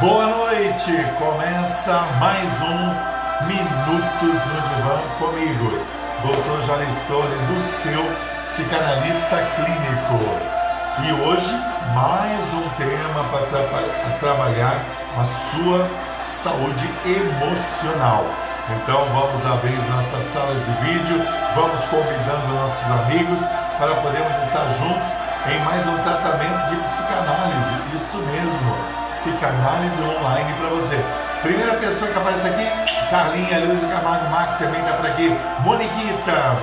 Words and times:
Boa 0.00 0.28
noite! 0.28 0.92
Começa 1.18 1.92
mais 2.18 2.48
um 2.62 3.46
Minutos 3.46 4.40
no 4.46 4.60
Divã 4.62 4.98
comigo, 5.18 5.84
Dr. 6.22 6.66
Jones 6.66 6.96
Torres, 7.06 7.50
o 7.50 7.60
seu 7.60 8.02
psicanalista 8.46 9.36
clínico. 9.56 10.18
E 11.04 11.12
hoje, 11.20 11.52
mais 11.94 12.42
um 12.54 12.66
tema 12.78 13.24
para 13.30 13.46
tra 13.46 14.18
trabalhar 14.20 14.86
a 15.18 15.24
sua 15.24 15.86
saúde 16.24 16.88
emocional. 17.04 18.24
Então, 18.70 19.04
vamos 19.12 19.44
abrir 19.44 19.76
nossas 19.90 20.24
salas 20.32 20.64
de 20.64 20.72
vídeo, 20.82 21.22
vamos 21.54 21.80
convidando 21.84 22.54
nossos 22.54 22.90
amigos 23.02 23.40
para 23.78 23.96
podermos 23.96 24.34
estar 24.44 24.66
juntos 24.78 25.12
em 25.46 25.58
mais 25.62 25.86
um 25.86 25.98
tratamento 25.98 26.70
de 26.70 26.76
psicanálise. 26.76 27.74
Isso 27.94 28.16
mesmo, 28.16 28.76
psicanálise 29.20 30.00
online 30.00 30.54
para 30.54 30.70
você. 30.70 30.96
Primeira 31.42 31.74
pessoa 31.74 32.10
que 32.10 32.18
aparece 32.18 32.48
aqui, 32.48 32.66
Carlinha 33.10 33.58
Luiz 33.66 33.80
Camargo 33.80 34.30
Marco 34.30 34.58
também 34.58 34.80
está 34.80 34.94
por 34.94 35.06
aqui. 35.06 35.36
Moniquita, 35.60 36.56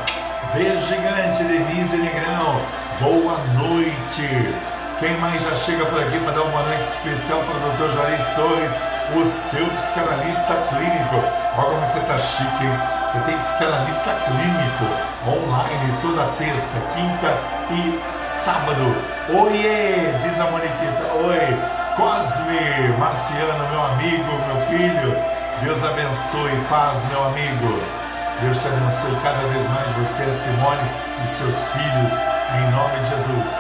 beijo 0.56 0.88
gigante, 0.88 1.44
Denise 1.44 1.98
Negrão, 1.98 2.60
boa 3.00 3.38
noite. 3.54 4.56
Quem 5.00 5.16
mais 5.18 5.44
já 5.44 5.54
chega 5.54 5.86
por 5.86 6.02
aqui 6.02 6.20
para 6.20 6.32
dar 6.32 6.42
uma 6.42 6.64
noite 6.64 6.82
especial 6.82 7.40
para 7.42 7.58
o 7.58 7.60
Dr. 7.60 7.94
Juarez 7.94 8.28
Torres, 8.36 8.72
o 9.16 9.24
seu 9.24 9.66
psicanalista 9.68 10.56
clínico. 10.70 11.16
Olha 11.58 11.70
como 11.70 11.86
você 11.86 12.00
está 12.00 12.18
chique, 12.18 12.66
hein? 12.66 12.80
Você 13.06 13.20
tem 13.20 13.38
psicanalista 13.38 14.16
clínico 14.26 14.86
online 15.28 15.94
toda 16.02 16.26
terça, 16.40 16.80
quinta 16.96 17.38
e 17.70 18.02
sábado. 18.08 18.96
Oiê, 19.30 20.18
diz 20.24 20.40
a 20.40 20.46
Moniquita. 20.46 21.14
Oi, 21.24 21.87
Cosme, 21.98 22.94
Marciano, 23.00 23.68
meu 23.72 23.84
amigo, 23.84 24.32
meu 24.46 24.68
filho. 24.68 25.18
Deus 25.64 25.84
abençoe, 25.84 26.56
paz, 26.70 27.04
meu 27.10 27.26
amigo. 27.26 27.82
Deus 28.40 28.62
te 28.62 28.68
abençoe 28.68 29.18
cada 29.24 29.48
vez 29.48 29.68
mais 29.68 29.90
você, 29.96 30.32
Simone 30.32 30.88
e 31.24 31.26
seus 31.26 31.56
filhos, 31.70 32.12
em 32.54 32.70
nome 32.70 33.00
de 33.00 33.10
Jesus. 33.10 33.60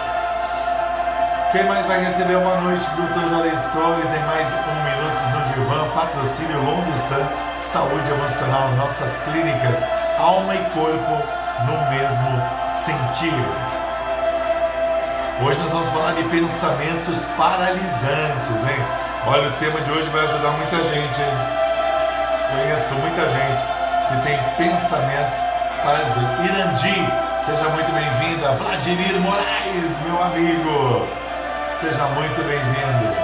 Quem 1.51 1.63
mais 1.63 1.87
vai 1.87 2.03
receber 2.03 2.35
uma 2.35 2.61
noite 2.61 2.87
do 2.91 3.07
Dr. 3.07 3.27
Jalei 3.27 3.53
Torres 3.73 4.13
em 4.13 4.23
mais 4.27 4.47
um 4.53 4.83
Minutos 4.85 5.33
no 5.33 5.53
Divã, 5.55 5.89
patrocínio 5.95 6.61
Longe 6.63 6.95
Sun, 6.95 7.25
Saúde 7.55 8.11
Emocional, 8.11 8.69
nossas 8.73 9.19
clínicas, 9.21 9.83
alma 10.19 10.53
e 10.53 10.63
corpo 10.75 11.23
no 11.65 11.89
mesmo 11.89 12.39
sentir. 12.63 13.76
Hoje 15.39 15.59
nós 15.59 15.69
vamos 15.71 15.89
falar 15.89 16.13
de 16.13 16.23
pensamentos 16.23 17.23
paralisantes, 17.37 18.57
hein? 18.65 18.83
Olha, 19.27 19.49
o 19.49 19.51
tema 19.59 19.79
de 19.81 19.91
hoje 19.91 20.09
vai 20.09 20.23
ajudar 20.23 20.49
muita 20.49 20.77
gente, 20.77 21.21
hein? 21.21 21.37
Conheço 22.49 22.95
muita 22.95 23.21
gente 23.29 23.61
que 24.07 24.15
tem 24.25 24.39
pensamentos 24.57 25.37
paralisantes. 25.83 26.43
Irandi, 26.43 27.13
seja 27.45 27.69
muito 27.69 27.93
bem-vinda. 27.93 28.53
Vladimir 28.53 29.19
Moraes, 29.21 30.01
meu 30.07 30.23
amigo, 30.23 31.07
seja 31.75 32.03
muito 32.17 32.43
bem-vindo. 32.43 33.15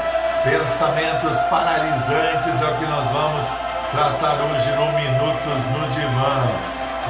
Pensamentos 0.43 1.35
paralisantes 1.49 2.61
é 2.61 2.65
o 2.65 2.75
que 2.75 2.85
nós 2.85 3.07
vamos 3.07 3.43
tratar 3.91 4.35
hoje 4.35 4.69
no 4.69 4.85
Minutos 4.93 5.59
no 5.73 5.87
Divã. 5.87 6.45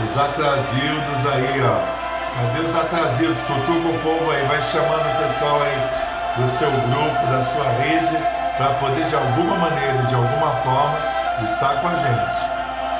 Os 0.02 0.18
atrasildos 0.18 1.28
aí, 1.28 1.62
ó 1.62 1.93
Cadê 2.36 2.60
os 2.62 2.76
atrasados? 2.76 3.40
Cutuca 3.46 3.90
o 3.90 4.00
povo 4.00 4.32
aí, 4.32 4.44
vai 4.48 4.60
chamando 4.62 5.06
o 5.06 5.24
pessoal 5.24 5.62
aí 5.62 6.14
do 6.38 6.48
seu 6.48 6.72
grupo, 6.72 7.28
da 7.28 7.42
sua 7.42 7.70
rede, 7.80 8.18
para 8.58 8.74
poder 8.80 9.06
de 9.06 9.16
alguma 9.16 9.56
maneira, 9.56 10.02
de 10.04 10.16
alguma 10.16 10.52
forma, 10.64 10.98
estar 11.44 11.76
com 11.80 11.88
a 11.90 11.96
gente. 11.96 12.54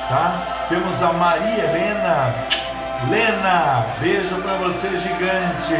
Tá? 0.08 0.66
Temos 0.68 1.02
a 1.02 1.12
Maria 1.12 1.64
Helena. 1.64 2.34
Lena, 3.10 3.84
beijo 4.00 4.36
para 4.36 4.54
você, 4.54 4.96
gigante. 4.96 5.74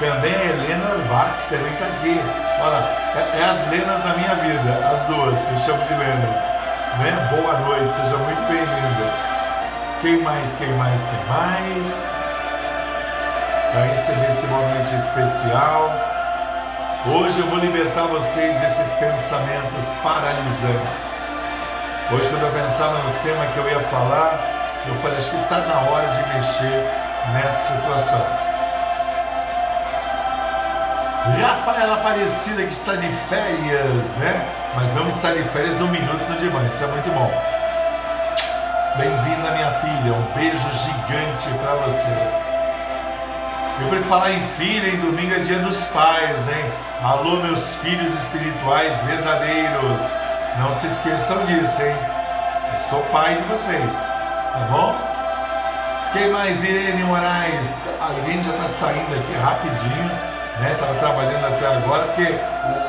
Também 0.00 0.34
a 0.34 0.44
Helena 0.46 0.86
Arvax 0.86 1.42
também 1.48 1.72
está 1.72 1.84
aqui. 1.84 2.20
Olha, 2.60 2.88
é, 3.16 3.40
é, 3.40 3.44
as 3.44 3.68
Lenas 3.68 4.02
da 4.02 4.14
minha 4.14 4.34
vida, 4.36 4.88
as 4.88 5.02
duas, 5.04 5.38
que 5.38 5.52
eu 5.52 5.58
chamo 5.58 5.84
de 5.84 5.94
Lena. 5.94 6.54
Né? 6.98 7.28
Boa 7.30 7.58
noite, 7.60 7.94
seja 7.94 8.16
muito 8.16 8.48
bem-vinda. 8.48 9.12
Quem 10.00 10.22
mais, 10.22 10.54
quem 10.54 10.70
mais, 10.70 11.00
quem 11.02 11.26
mais? 11.28 12.13
Para 13.74 13.86
receber 13.86 14.28
esse 14.28 14.46
momento 14.46 14.94
especial. 14.94 15.90
Hoje 17.06 17.40
eu 17.40 17.46
vou 17.48 17.58
libertar 17.58 18.04
vocês 18.04 18.56
desses 18.60 18.92
pensamentos 18.92 19.84
paralisantes. 20.00 21.14
Hoje, 22.12 22.28
quando 22.28 22.44
eu 22.44 22.52
pensava 22.52 22.98
no 22.98 23.12
tema 23.24 23.46
que 23.46 23.58
eu 23.58 23.68
ia 23.68 23.80
falar, 23.80 24.38
eu 24.86 24.94
falei: 24.96 25.18
acho 25.18 25.30
que 25.30 25.36
está 25.36 25.58
na 25.58 25.90
hora 25.90 26.06
de 26.06 26.34
mexer 26.34 26.88
nessa 27.32 27.74
situação. 27.74 28.24
Rafaela 31.42 31.94
Aparecida, 31.94 32.62
que 32.62 32.72
está 32.72 32.94
de 32.94 33.08
férias, 33.28 34.14
né? 34.18 34.46
Mas 34.76 34.94
não 34.94 35.08
está 35.08 35.32
de 35.32 35.42
férias 35.44 35.74
no 35.80 35.88
Minuto 35.88 36.24
do 36.26 36.38
Divã, 36.38 36.64
isso 36.64 36.84
é 36.84 36.86
muito 36.86 37.10
bom. 37.12 37.32
Bem-vinda, 38.96 39.50
minha 39.50 39.70
filha, 39.80 40.12
um 40.12 40.22
beijo 40.34 40.70
gigante 40.70 41.48
para 41.58 41.74
você. 41.74 42.43
Eu 43.80 43.88
por 43.88 43.98
falar 44.04 44.30
em 44.30 44.40
filha, 44.40 44.88
em 44.88 45.00
domingo 45.00 45.34
é 45.34 45.40
dia 45.40 45.58
dos 45.58 45.84
pais, 45.86 46.48
hein? 46.48 46.72
Alô, 47.02 47.42
meus 47.42 47.74
filhos 47.76 48.14
espirituais 48.14 49.00
verdadeiros. 49.02 50.00
Não 50.60 50.70
se 50.72 50.86
esqueçam 50.86 51.44
disso, 51.44 51.82
hein? 51.82 51.96
Eu 52.72 52.78
sou 52.88 53.00
pai 53.10 53.34
de 53.34 53.42
vocês, 53.48 53.98
tá 54.52 54.68
bom? 54.70 54.94
Quem 56.12 56.30
mais? 56.30 56.62
Irene 56.62 57.02
Moraes. 57.02 57.76
A 58.00 58.12
Irene 58.12 58.44
já 58.44 58.52
tá 58.52 58.68
saindo 58.68 59.12
aqui 59.12 59.32
rapidinho, 59.42 60.10
né? 60.60 60.76
Tava 60.78 60.94
trabalhando 60.94 61.44
até 61.44 61.66
agora, 61.66 62.04
porque 62.04 62.32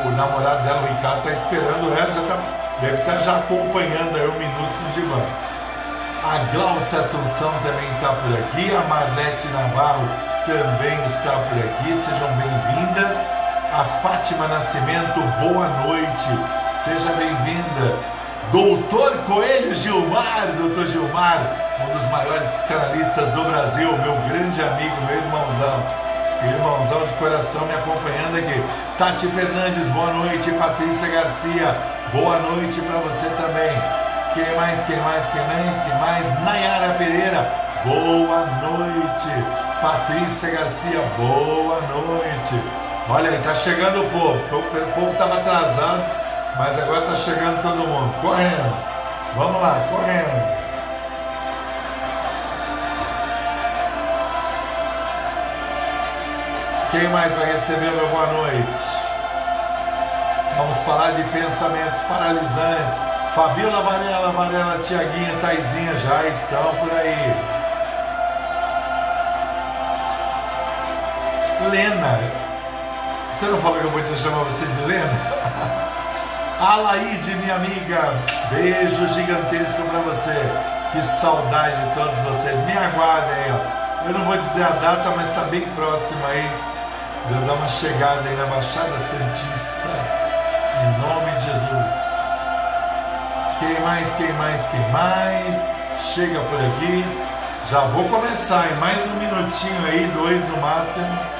o, 0.04 0.10
o 0.10 0.12
namorado 0.12 0.64
dela, 0.66 0.84
o 0.84 0.86
Ricardo, 0.86 1.24
tá 1.24 1.32
esperando 1.32 1.98
ela, 1.98 2.12
já 2.12 2.22
tá, 2.22 2.38
deve 2.82 3.02
estar 3.02 3.14
tá 3.14 3.18
já 3.24 3.38
acompanhando 3.38 4.16
aí 4.16 4.28
o 4.28 4.34
Minuto 4.34 4.94
de 4.94 5.02
Divã. 5.02 5.22
A 6.24 6.38
Glaucia 6.54 7.00
Assunção 7.00 7.52
também 7.64 7.92
está 7.96 8.10
por 8.10 8.38
aqui, 8.38 8.76
a 8.76 8.82
Marlete 8.88 9.48
Navarro 9.48 10.35
também 10.46 11.04
está 11.06 11.32
por 11.32 11.58
aqui. 11.58 11.96
Sejam 11.96 12.30
bem-vindas. 12.38 13.28
A 13.74 13.84
Fátima 14.02 14.48
Nascimento, 14.48 15.20
boa 15.42 15.68
noite. 15.86 16.30
Seja 16.84 17.12
bem-vinda. 17.14 17.98
Doutor 18.52 19.18
Coelho 19.26 19.74
Gilmar, 19.74 20.48
doutor 20.56 20.86
Gilmar, 20.86 21.42
um 21.82 21.92
dos 21.92 22.08
maiores 22.12 22.48
psicanalistas 22.52 23.30
do 23.30 23.44
Brasil, 23.44 23.92
meu 23.98 24.16
grande 24.30 24.62
amigo, 24.62 24.96
meu 25.08 25.18
irmãozão. 25.18 25.84
Irmãozão 26.44 27.06
de 27.08 27.14
coração 27.14 27.66
me 27.66 27.74
acompanhando 27.74 28.38
aqui. 28.38 28.64
Tati 29.00 29.28
Fernandes, 29.28 29.90
boa 29.90 30.14
noite. 30.14 30.52
Patrícia 30.52 31.08
Garcia, 31.08 31.76
boa 32.14 32.38
noite 32.38 32.80
para 32.82 33.00
você 33.00 33.28
também. 33.30 33.72
Quem 34.36 34.56
mais, 34.56 34.84
quem 34.84 34.98
mais, 34.98 35.26
quem 35.32 35.42
mais, 35.42 35.82
quem 35.82 35.96
mais? 35.96 36.44
Nayara 36.44 36.94
Pereira, 36.94 37.65
boa 37.86 38.46
noite. 38.62 39.30
Patrícia 39.82 40.50
Garcia, 40.50 41.00
boa 41.18 41.80
noite. 41.82 42.62
Olha 43.08 43.30
aí, 43.30 43.38
tá 43.44 43.54
chegando 43.54 44.02
o 44.02 44.10
povo. 44.10 44.40
O 44.58 44.92
povo 44.94 45.12
estava 45.12 45.36
atrasado, 45.36 46.04
mas 46.58 46.78
agora 46.80 47.02
tá 47.02 47.16
chegando 47.16 47.62
todo 47.62 47.88
mundo. 47.88 48.14
Correndo. 48.22 48.76
Vamos 49.36 49.62
lá, 49.62 49.86
correndo. 49.90 50.56
Quem 56.92 57.10
mais 57.10 57.34
vai 57.34 57.52
receber 57.52 57.92
meu 57.92 58.08
boa 58.08 58.28
noite? 58.28 59.06
Vamos 60.58 60.78
falar 60.82 61.12
de 61.12 61.24
pensamentos 61.26 62.02
paralisantes. 62.04 62.98
Fabiola 63.36 63.82
Varela, 63.82 64.32
Varela, 64.32 64.80
Tiaguinha, 64.80 65.38
Taizinha 65.42 65.94
já 65.98 66.26
estão 66.28 66.74
por 66.76 66.90
aí. 66.94 67.55
Lena. 71.64 72.20
Você 73.32 73.46
não 73.48 73.60
falou 73.60 73.80
que 73.80 73.88
eu 73.98 74.04
te 74.04 74.20
chamar 74.20 74.44
você 74.44 74.66
de 74.66 74.80
Lena? 74.82 75.86
Alaide, 76.60 77.36
minha 77.36 77.56
amiga, 77.56 78.14
beijo 78.50 79.08
gigantesco 79.10 79.82
para 79.84 80.00
você. 80.00 80.36
Que 80.92 81.02
saudade 81.02 81.76
de 81.90 81.96
todos 81.96 82.18
vocês. 82.20 82.58
Me 82.66 82.72
aguardem 82.72 83.34
aí, 83.34 83.52
ó. 83.52 84.08
Eu 84.08 84.14
não 84.14 84.26
vou 84.26 84.38
dizer 84.38 84.64
a 84.64 84.70
data, 84.70 85.12
mas 85.16 85.28
está 85.28 85.42
bem 85.42 85.62
próximo 85.76 86.26
aí 86.28 86.50
de 87.28 87.34
eu 87.34 87.42
dar 87.42 87.54
uma 87.54 87.68
chegada 87.68 88.22
aí 88.30 88.36
na 88.36 88.46
Baixada 88.46 88.98
Santista. 89.00 89.90
Em 90.82 91.02
nome 91.02 91.32
de 91.40 91.46
Jesus. 91.46 92.16
Quem 93.60 93.82
mais, 93.82 94.14
quem 94.14 94.32
mais, 94.34 94.66
quem 94.68 94.92
mais? 94.92 95.76
Chega 96.14 96.40
por 96.40 96.60
aqui. 96.60 97.04
Já 97.70 97.82
vou 97.86 98.08
começar 98.10 98.72
em 98.72 98.76
mais 98.76 99.06
um 99.08 99.16
minutinho 99.16 99.86
aí, 99.88 100.10
dois 100.14 100.50
no 100.50 100.58
máximo. 100.62 101.35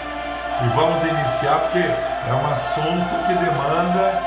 E 0.62 0.68
vamos 0.70 1.04
iniciar 1.04 1.60
porque 1.60 1.80
é 1.80 2.34
um 2.34 2.50
assunto 2.50 3.28
que 3.28 3.34
demanda 3.34 4.22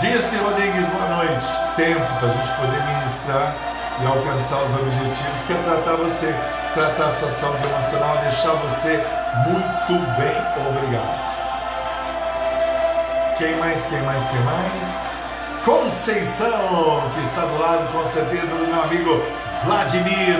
Dirce 0.00 0.36
Rodrigues, 0.36 0.86
boa 0.86 1.08
noite. 1.16 1.46
Tempo 1.76 2.06
para 2.18 2.28
a 2.28 2.32
gente 2.32 2.50
poder 2.52 2.82
ministrar 2.94 3.54
e 4.00 4.06
alcançar 4.06 4.62
os 4.62 4.74
objetivos, 4.74 5.42
que 5.46 5.52
é 5.52 5.56
tratar 5.56 5.96
você, 5.96 6.34
tratar 6.72 7.06
a 7.06 7.10
sua 7.10 7.30
saúde 7.30 7.66
emocional, 7.66 8.16
deixar 8.18 8.52
você 8.52 9.04
muito 9.46 9.92
bem. 10.16 10.68
Obrigado. 10.68 11.28
Quem 13.36 13.56
mais, 13.56 13.84
quem 13.84 14.00
mais, 14.02 14.26
quem 14.26 14.40
mais? 14.40 15.08
Conceição, 15.66 17.10
que 17.14 17.20
está 17.20 17.42
do 17.42 17.58
lado 17.58 17.92
com 17.92 18.06
certeza 18.06 18.46
do 18.46 18.66
meu 18.68 18.82
amigo 18.82 19.22
Vladimir. 19.64 20.38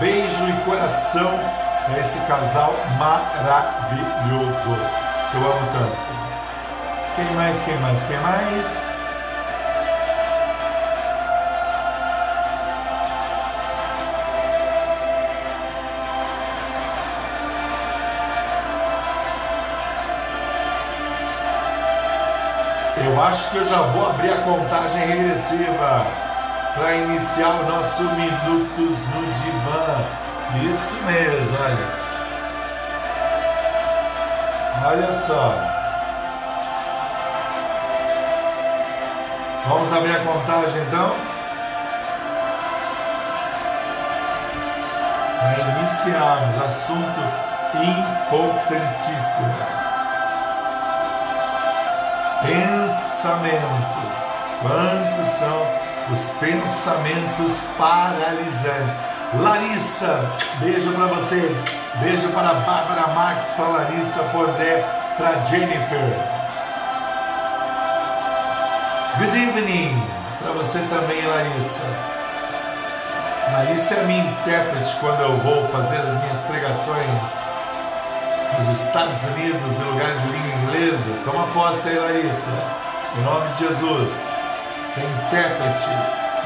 Beijo 0.00 0.48
e 0.48 0.52
coração 0.64 1.38
esse 1.92 2.18
casal 2.20 2.74
maravilhoso 2.98 4.74
que 5.30 5.36
eu 5.36 5.52
amo 5.52 5.68
tanto. 5.72 5.96
Quem 7.14 7.24
mais, 7.36 7.62
quem 7.62 7.76
mais, 7.78 8.02
quem 8.04 8.18
mais? 8.18 8.94
Eu 22.96 23.22
acho 23.22 23.50
que 23.50 23.56
eu 23.58 23.64
já 23.66 23.82
vou 23.82 24.08
abrir 24.08 24.32
a 24.32 24.38
contagem 24.38 25.06
regressiva 25.06 26.06
para 26.74 26.96
iniciar 26.96 27.50
o 27.50 27.66
nosso 27.68 28.02
Minutos 28.02 28.98
no 29.14 29.22
Divã. 29.34 30.24
Isso 30.62 30.96
mesmo, 31.04 31.58
olha. 31.58 32.04
Olha 34.86 35.12
só. 35.12 35.54
Vamos 39.66 39.92
abrir 39.92 40.14
a 40.14 40.20
contagem 40.20 40.82
então? 40.82 41.16
Para 45.40 45.58
iniciarmos, 45.78 46.62
assunto 46.62 47.20
importantíssimo. 47.74 49.54
Pensamentos. 52.42 53.64
Quantos 54.60 55.26
são 55.26 55.66
os 56.10 56.30
pensamentos 56.38 57.52
paralisantes? 57.76 59.13
Larissa, 59.40 60.20
beijo 60.60 60.92
para 60.92 61.06
você. 61.06 61.54
Beijo 62.00 62.28
para 62.28 62.54
Bárbara 62.54 63.08
Max, 63.14 63.50
para 63.56 63.68
Larissa 63.68 64.22
Pordé, 64.24 64.84
para 65.16 65.44
Jennifer. 65.44 66.34
Good 69.18 69.36
evening 69.36 70.02
para 70.40 70.52
você 70.52 70.78
também, 70.90 71.26
Larissa. 71.26 71.82
Larissa 73.52 73.94
é 73.94 74.04
minha 74.04 74.24
intérprete 74.24 74.96
quando 75.00 75.20
eu 75.20 75.36
vou 75.38 75.68
fazer 75.68 75.98
as 75.98 76.12
minhas 76.22 76.40
pregações 76.42 77.44
nos 78.58 78.68
Estados 78.68 79.22
Unidos, 79.24 79.78
em 79.78 79.84
lugares 79.84 80.20
de 80.22 80.28
língua 80.28 80.58
inglesa. 80.62 81.10
Toma 81.24 81.46
posse 81.48 81.88
aí, 81.88 81.98
Larissa. 81.98 82.50
Em 83.16 83.22
nome 83.22 83.48
de 83.54 83.68
Jesus. 83.68 84.26
Ser 84.86 85.02
intérprete 85.02 85.88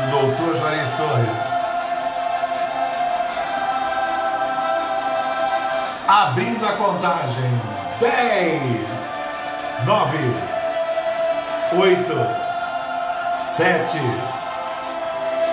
do 0.00 0.10
doutor 0.10 0.56
Juarez 0.56 0.90
Torres. 0.96 1.47
Abrindo 6.08 6.64
a 6.64 6.72
contagem. 6.72 7.44
10, 8.00 8.62
9, 9.84 10.16
8, 11.76 12.14
7, 13.34 13.98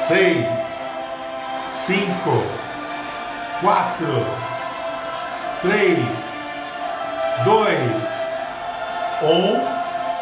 6, 0.07 0.47
5, 1.65 2.07
4, 3.59 4.07
3, 5.61 5.99
dois, 7.43 7.91
um. 9.23 9.75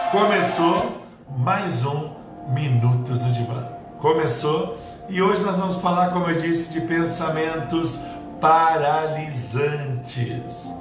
Começou 0.09 1.03
mais 1.38 1.86
um 1.86 2.09
Minutos 2.47 3.19
do 3.19 3.31
Divã. 3.31 3.68
Começou 4.00 4.79
e 5.09 5.21
hoje 5.21 5.41
nós 5.41 5.57
vamos 5.57 5.75
falar, 5.77 6.09
como 6.09 6.27
eu 6.27 6.38
disse, 6.38 6.71
de 6.71 6.81
pensamentos 6.81 8.00
paralisantes. 8.43 10.75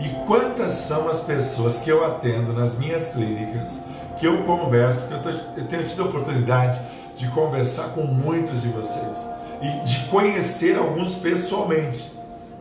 E 0.00 0.08
quantas 0.26 0.72
são 0.72 1.08
as 1.08 1.20
pessoas 1.20 1.78
que 1.78 1.88
eu 1.88 2.04
atendo 2.04 2.52
nas 2.52 2.76
minhas 2.76 3.10
clínicas, 3.10 3.78
que 4.18 4.26
eu 4.26 4.42
converso, 4.42 5.06
que 5.06 5.14
eu, 5.14 5.22
tô, 5.22 5.28
eu 5.28 5.68
tenho 5.68 5.84
tido 5.84 6.02
a 6.02 6.06
oportunidade 6.06 6.80
de 7.14 7.28
conversar 7.28 7.90
com 7.90 8.02
muitos 8.02 8.60
de 8.60 8.66
vocês 8.68 9.24
e 9.62 9.68
de 9.86 10.00
conhecer 10.06 10.76
alguns 10.76 11.14
pessoalmente 11.14 12.12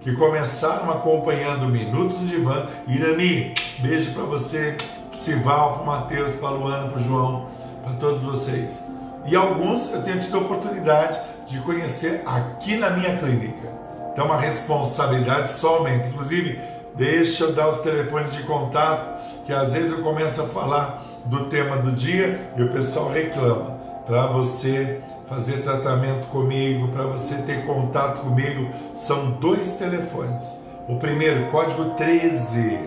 que 0.01 0.15
começaram 0.15 0.91
acompanhando 0.91 1.67
Minutos 1.67 2.19
no 2.19 2.27
Divã. 2.27 2.67
Irani, 2.87 3.55
beijo 3.79 4.13
para 4.13 4.25
você, 4.25 4.77
Sival, 5.11 5.79
para 5.79 5.85
Matheus, 5.85 6.33
para 6.33 6.51
Luana, 6.51 6.89
para 6.89 7.01
João, 7.01 7.47
para 7.83 7.93
todos 7.93 8.21
vocês. 8.21 8.83
E 9.25 9.35
alguns 9.35 9.91
eu 9.91 10.03
tenho 10.03 10.19
tido 10.19 10.37
a 10.37 10.41
oportunidade 10.41 11.19
de 11.47 11.59
conhecer 11.61 12.21
aqui 12.27 12.77
na 12.77 12.91
minha 12.91 13.17
clínica. 13.17 13.84
Então, 14.15 14.27
uma 14.27 14.37
responsabilidade 14.37 15.51
só 15.51 15.75
aumenta. 15.75 16.07
Inclusive, 16.07 16.57
deixa 16.95 17.43
eu 17.43 17.51
dar 17.51 17.67
os 17.67 17.81
telefones 17.81 18.31
de 18.31 18.43
contato, 18.43 19.43
que 19.43 19.51
às 19.51 19.73
vezes 19.73 19.91
eu 19.91 20.01
começo 20.01 20.41
a 20.41 20.45
falar 20.45 21.03
do 21.25 21.47
tema 21.47 21.75
do 21.75 21.91
dia 21.91 22.49
e 22.55 22.63
o 22.63 22.69
pessoal 22.69 23.11
reclama. 23.11 23.75
Para 24.05 24.27
você 24.27 25.01
fazer 25.27 25.63
tratamento 25.63 26.27
comigo, 26.27 26.87
para 26.93 27.03
você 27.07 27.35
ter 27.39 27.65
contato 27.65 28.21
comigo, 28.21 28.69
são 28.95 29.31
dois 29.31 29.73
telefones. 29.73 30.61
O 30.87 30.95
primeiro, 30.95 31.51
código 31.51 31.89
13, 31.95 32.79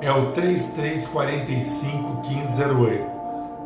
é 0.00 0.12
o 0.12 0.30
3345 0.30 2.28
1508. 2.28 3.10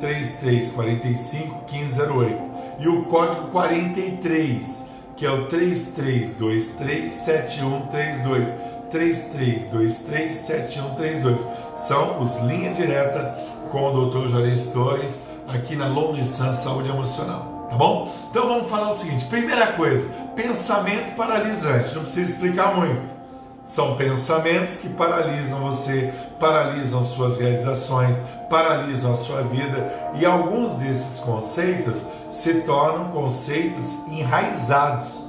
3345 0.00 1.64
1508. 1.70 2.50
E 2.78 2.88
o 2.88 3.04
código 3.04 3.48
43, 3.48 4.85
que 5.16 5.24
é 5.24 5.30
o 5.30 5.46
3323 5.46 7.10
7132. 7.10 8.48
3323 8.90 10.32
7132. 10.32 11.48
São 11.74 12.20
os 12.20 12.38
linha 12.42 12.72
direta 12.72 13.36
com 13.70 13.92
o 13.92 14.10
Dr. 14.10 14.28
Juarez 14.28 14.68
Torres 14.68 15.20
aqui 15.48 15.74
na 15.74 15.88
Long 15.88 16.12
Distance 16.12 16.62
Saúde 16.62 16.88
Emocional 16.88 17.56
tá 17.68 17.76
bom? 17.76 18.10
Então 18.30 18.48
vamos 18.48 18.68
falar 18.68 18.90
o 18.90 18.94
seguinte: 18.94 19.24
primeira 19.26 19.72
coisa, 19.72 20.08
pensamento 20.34 21.14
paralisante, 21.14 21.94
não 21.94 22.02
precisa 22.02 22.32
explicar 22.32 22.76
muito. 22.76 23.14
São 23.62 23.96
pensamentos 23.96 24.76
que 24.76 24.88
paralisam 24.88 25.58
você, 25.58 26.12
paralisam 26.38 27.02
suas 27.02 27.40
realizações, 27.40 28.16
paralisam 28.48 29.10
a 29.10 29.16
sua 29.16 29.42
vida 29.42 29.92
e 30.14 30.24
alguns 30.24 30.72
desses 30.74 31.18
conceitos 31.18 32.04
se 32.36 32.60
tornam 32.60 33.08
conceitos 33.08 34.06
enraizados. 34.08 35.24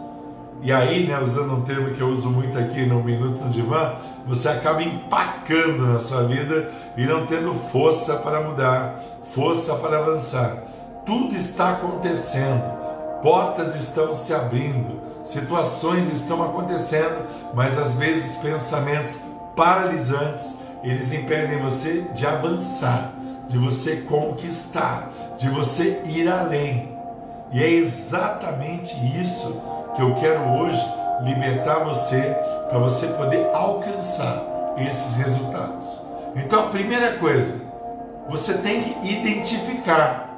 E 0.62 0.72
aí, 0.72 1.06
né, 1.06 1.20
usando 1.22 1.54
um 1.54 1.62
termo 1.62 1.92
que 1.92 2.02
eu 2.02 2.10
uso 2.10 2.32
muito 2.32 2.58
aqui 2.58 2.86
no 2.86 3.04
Minuto 3.04 3.44
no 3.44 3.50
Divã, 3.52 3.94
você 4.26 4.50
acaba 4.50 4.82
empacando 4.82 5.86
na 5.86 6.00
sua 6.00 6.24
vida 6.24 6.72
e 6.98 7.06
não 7.06 7.26
tendo 7.26 7.54
força 7.54 8.16
para 8.16 8.42
mudar, 8.42 9.00
força 9.34 9.76
para 9.76 10.00
avançar 10.00 10.68
tudo 11.08 11.34
está 11.38 11.72
acontecendo, 11.72 12.62
portas 13.22 13.74
estão 13.76 14.14
se 14.14 14.34
abrindo, 14.34 15.00
situações 15.24 16.12
estão 16.12 16.44
acontecendo, 16.44 17.26
mas 17.54 17.78
às 17.78 17.94
vezes 17.94 18.32
os 18.32 18.38
pensamentos 18.42 19.22
paralisantes 19.56 20.58
eles 20.84 21.14
impedem 21.14 21.60
você 21.60 22.02
de 22.14 22.28
avançar, 22.28 23.14
de 23.48 23.58
você 23.58 24.02
conquistar, 24.02 25.10
de 25.38 25.50
você 25.50 26.02
ir 26.06 26.28
além. 26.28 26.97
E 27.52 27.64
é 27.64 27.70
exatamente 27.70 28.96
isso 29.20 29.62
que 29.96 30.02
eu 30.02 30.14
quero 30.16 30.42
hoje 30.58 30.84
libertar 31.22 31.84
você 31.84 32.36
para 32.70 32.78
você 32.80 33.08
poder 33.08 33.50
alcançar 33.54 34.44
esses 34.78 35.16
resultados. 35.16 35.86
Então 36.36 36.66
a 36.66 36.70
primeira 36.70 37.18
coisa, 37.18 37.60
você 38.30 38.56
tem 38.56 38.82
que 38.82 39.12
identificar 39.12 40.30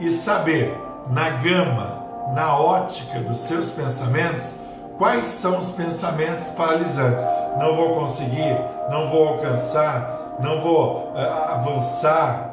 e 0.00 0.10
saber 0.10 0.76
na 1.10 1.30
gama, 1.30 2.06
na 2.34 2.58
ótica 2.58 3.20
dos 3.20 3.38
seus 3.38 3.70
pensamentos, 3.70 4.54
quais 4.96 5.24
são 5.26 5.58
os 5.58 5.70
pensamentos 5.70 6.46
paralisantes. 6.48 7.24
Não 7.58 7.76
vou 7.76 7.94
conseguir, 7.94 8.58
não 8.90 9.08
vou 9.08 9.28
alcançar, 9.28 10.36
não 10.40 10.60
vou 10.60 11.12
uh, 11.14 11.52
avançar, 11.52 12.50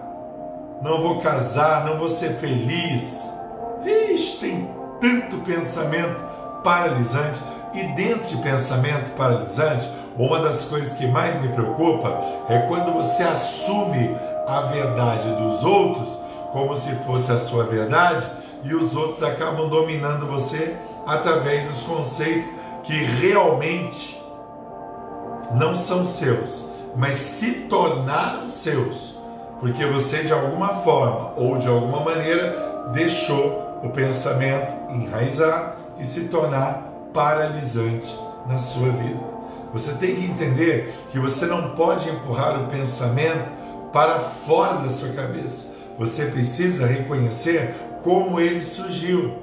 não 0.82 1.02
vou 1.02 1.18
casar, 1.20 1.86
não 1.86 1.98
vou 1.98 2.08
ser 2.08 2.36
feliz. 2.36 3.25
Tem 4.34 4.70
tanto 5.00 5.38
pensamento 5.38 6.22
paralisante. 6.64 7.42
E 7.74 7.84
dentro 7.96 8.30
de 8.30 8.38
pensamento 8.38 9.12
paralisante, 9.16 9.90
uma 10.18 10.40
das 10.40 10.64
coisas 10.64 10.94
que 10.94 11.06
mais 11.08 11.40
me 11.42 11.50
preocupa 11.50 12.22
é 12.48 12.60
quando 12.68 12.94
você 12.94 13.24
assume 13.24 14.16
a 14.48 14.62
verdade 14.62 15.30
dos 15.36 15.64
outros 15.64 16.18
como 16.56 16.74
se 16.74 16.96
fosse 17.04 17.34
a 17.34 17.38
sua 17.38 17.66
verdade 17.66 18.26
e 18.64 18.74
os 18.74 18.96
outros 18.96 19.22
acabam 19.22 19.68
dominando 19.68 20.26
você 20.26 20.78
através 21.06 21.66
dos 21.68 21.84
conceitos 21.84 22.50
que 22.84 22.94
realmente 22.94 24.18
não 25.56 25.76
são 25.76 26.06
seus, 26.06 26.66
mas 26.96 27.18
se 27.18 27.52
tornaram 27.68 28.48
seus, 28.48 29.20
porque 29.60 29.86
você 29.86 30.24
de 30.24 30.32
alguma 30.32 30.70
forma 30.70 31.34
ou 31.36 31.58
de 31.58 31.68
alguma 31.68 32.00
maneira 32.00 32.88
deixou 32.94 33.65
o 33.86 33.90
pensamento 33.92 34.74
enraizar 34.92 35.78
e 36.00 36.06
se 36.06 36.28
tornar 36.28 36.92
paralisante 37.14 38.18
na 38.48 38.58
sua 38.58 38.90
vida. 38.90 39.20
Você 39.72 39.92
tem 39.94 40.16
que 40.16 40.26
entender 40.26 40.94
que 41.12 41.20
você 41.20 41.46
não 41.46 41.76
pode 41.76 42.10
empurrar 42.10 42.62
o 42.64 42.68
pensamento 42.68 43.52
para 43.92 44.20
fora 44.20 44.82
da 44.82 44.90
sua 44.90 45.10
cabeça. 45.10 45.74
Você 46.00 46.26
precisa 46.26 46.86
reconhecer 46.86 47.76
como 48.04 48.40
ele 48.40 48.62
surgiu. 48.62 49.36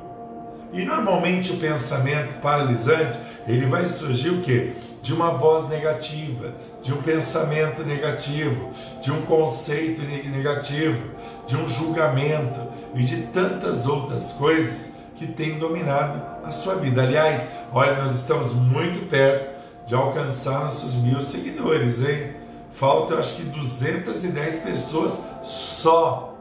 E 0.73 0.85
normalmente 0.85 1.53
o 1.53 1.59
pensamento 1.59 2.41
paralisante, 2.41 3.19
ele 3.47 3.67
vai 3.67 3.87
surgir 3.87 4.31
o 4.31 4.41
quê? 4.41 4.73
De 5.03 5.13
uma 5.13 5.31
voz 5.31 5.69
negativa, 5.69 6.55
de 6.81 6.95
um 6.95 7.03
pensamento 7.03 7.83
negativo, 7.83 8.71
de 9.03 9.11
um 9.11 9.23
conceito 9.23 10.01
negativo, 10.03 11.11
de 11.47 11.57
um 11.57 11.69
julgamento 11.69 12.61
e 12.95 13.03
de 13.03 13.23
tantas 13.27 13.87
outras 13.87 14.33
coisas 14.33 14.93
que 15.17 15.27
têm 15.27 15.59
dominado 15.59 16.23
a 16.45 16.53
sua 16.53 16.77
vida. 16.77 17.03
Aliás, 17.03 17.43
olha, 17.73 17.97
nós 17.97 18.15
estamos 18.15 18.53
muito 18.53 19.09
perto 19.09 19.53
de 19.87 19.95
alcançar 19.95 20.61
nossos 20.61 20.95
mil 20.95 21.21
seguidores, 21.21 22.01
hein? 22.03 22.37
Falta, 22.73 23.17
acho 23.17 23.37
que 23.37 23.43
210 23.43 24.59
pessoas 24.61 25.21
só 25.43 26.33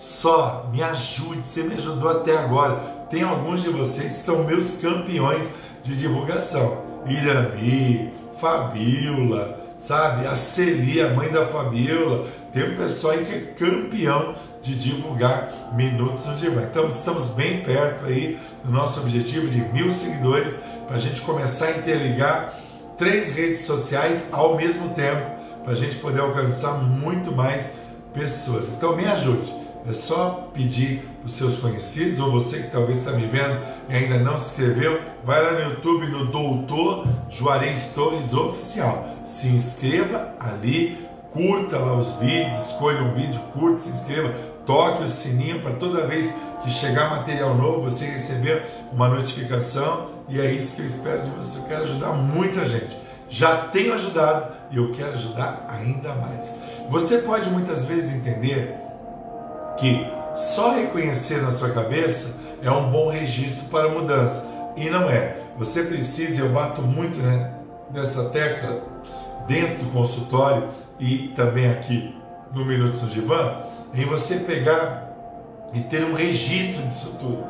só 0.00 0.66
me 0.72 0.82
ajude, 0.82 1.46
você 1.46 1.62
me 1.62 1.74
ajudou 1.74 2.08
até 2.08 2.34
agora. 2.34 2.76
Tem 3.10 3.22
alguns 3.22 3.60
de 3.60 3.68
vocês 3.68 4.14
que 4.14 4.18
são 4.20 4.44
meus 4.44 4.78
campeões 4.78 5.50
de 5.82 5.94
divulgação. 5.94 6.89
Irami, 7.06 8.10
Fabiola, 8.38 9.58
sabe? 9.76 10.26
A 10.26 10.34
Celi, 10.34 11.00
a 11.00 11.10
mãe 11.10 11.30
da 11.30 11.46
Fabiola. 11.46 12.26
Tem 12.52 12.72
um 12.72 12.76
pessoal 12.76 13.14
aí 13.14 13.24
que 13.24 13.34
é 13.34 13.40
campeão 13.66 14.34
de 14.62 14.74
divulgar 14.74 15.52
minutos 15.74 16.26
no 16.26 16.34
divã. 16.34 16.62
Então 16.62 16.88
estamos 16.88 17.28
bem 17.28 17.62
perto 17.62 18.04
aí 18.06 18.38
do 18.64 18.70
nosso 18.70 19.00
objetivo 19.00 19.48
de 19.48 19.60
mil 19.72 19.90
seguidores 19.90 20.58
para 20.86 20.96
a 20.96 20.98
gente 21.00 21.20
começar 21.22 21.66
a 21.66 21.78
interligar 21.78 22.54
três 22.98 23.34
redes 23.34 23.60
sociais 23.60 24.24
ao 24.30 24.56
mesmo 24.56 24.90
tempo 24.90 25.30
para 25.62 25.72
a 25.72 25.76
gente 25.76 25.96
poder 25.96 26.20
alcançar 26.20 26.74
muito 26.74 27.32
mais 27.32 27.72
pessoas. 28.12 28.68
Então 28.68 28.96
me 28.96 29.06
ajude. 29.06 29.59
É 29.88 29.92
só 29.92 30.50
pedir 30.52 31.02
para 31.18 31.26
os 31.26 31.32
seus 31.32 31.56
conhecidos, 31.58 32.20
ou 32.20 32.30
você 32.30 32.62
que 32.62 32.70
talvez 32.70 32.98
está 32.98 33.12
me 33.12 33.26
vendo 33.26 33.58
e 33.88 33.94
ainda 33.94 34.18
não 34.18 34.36
se 34.36 34.50
inscreveu, 34.50 35.00
vai 35.24 35.42
lá 35.42 35.52
no 35.52 35.70
YouTube 35.70 36.06
no 36.08 36.26
Doutor 36.26 37.06
Juarez 37.30 37.92
Torres 37.94 38.34
Oficial. 38.34 39.08
Se 39.24 39.48
inscreva 39.48 40.34
ali, 40.38 41.08
curta 41.30 41.78
lá 41.78 41.96
os 41.96 42.12
vídeos, 42.12 42.66
escolha 42.66 43.02
um 43.02 43.14
vídeo, 43.14 43.40
curta, 43.52 43.78
se 43.78 43.90
inscreva, 43.90 44.34
toque 44.66 45.02
o 45.02 45.08
sininho 45.08 45.60
para 45.60 45.72
toda 45.72 46.06
vez 46.06 46.34
que 46.62 46.70
chegar 46.70 47.10
material 47.10 47.54
novo 47.56 47.82
você 47.82 48.04
receber 48.04 48.66
uma 48.92 49.08
notificação 49.08 50.08
e 50.28 50.40
é 50.40 50.52
isso 50.52 50.76
que 50.76 50.82
eu 50.82 50.86
espero 50.86 51.22
de 51.22 51.30
você. 51.30 51.58
Eu 51.58 51.62
quero 51.62 51.82
ajudar 51.84 52.12
muita 52.12 52.68
gente. 52.68 52.96
Já 53.30 53.68
tenho 53.68 53.94
ajudado 53.94 54.52
e 54.70 54.76
eu 54.76 54.90
quero 54.92 55.12
ajudar 55.12 55.64
ainda 55.68 56.14
mais. 56.14 56.52
Você 56.88 57.18
pode 57.18 57.48
muitas 57.48 57.84
vezes 57.84 58.14
entender 58.14 58.89
que 59.80 60.06
só 60.34 60.74
reconhecer 60.74 61.42
na 61.42 61.50
sua 61.50 61.70
cabeça 61.70 62.36
é 62.62 62.70
um 62.70 62.90
bom 62.90 63.08
registro 63.08 63.64
para 63.68 63.88
mudança. 63.88 64.46
E 64.76 64.88
não 64.88 65.08
é. 65.08 65.38
Você 65.58 65.82
precisa, 65.82 66.42
eu 66.42 66.50
bato 66.50 66.82
muito 66.82 67.18
né, 67.18 67.52
nessa 67.90 68.28
tecla 68.28 68.82
dentro 69.48 69.84
do 69.84 69.90
consultório 69.90 70.68
e 70.98 71.28
também 71.34 71.68
aqui 71.70 72.14
no 72.52 72.64
Minutos 72.64 73.02
no 73.02 73.08
Divã, 73.08 73.62
em 73.94 74.04
você 74.04 74.36
pegar 74.36 75.10
e 75.72 75.80
ter 75.80 76.04
um 76.04 76.14
registro 76.14 76.82
disso 76.86 77.16
tudo. 77.18 77.44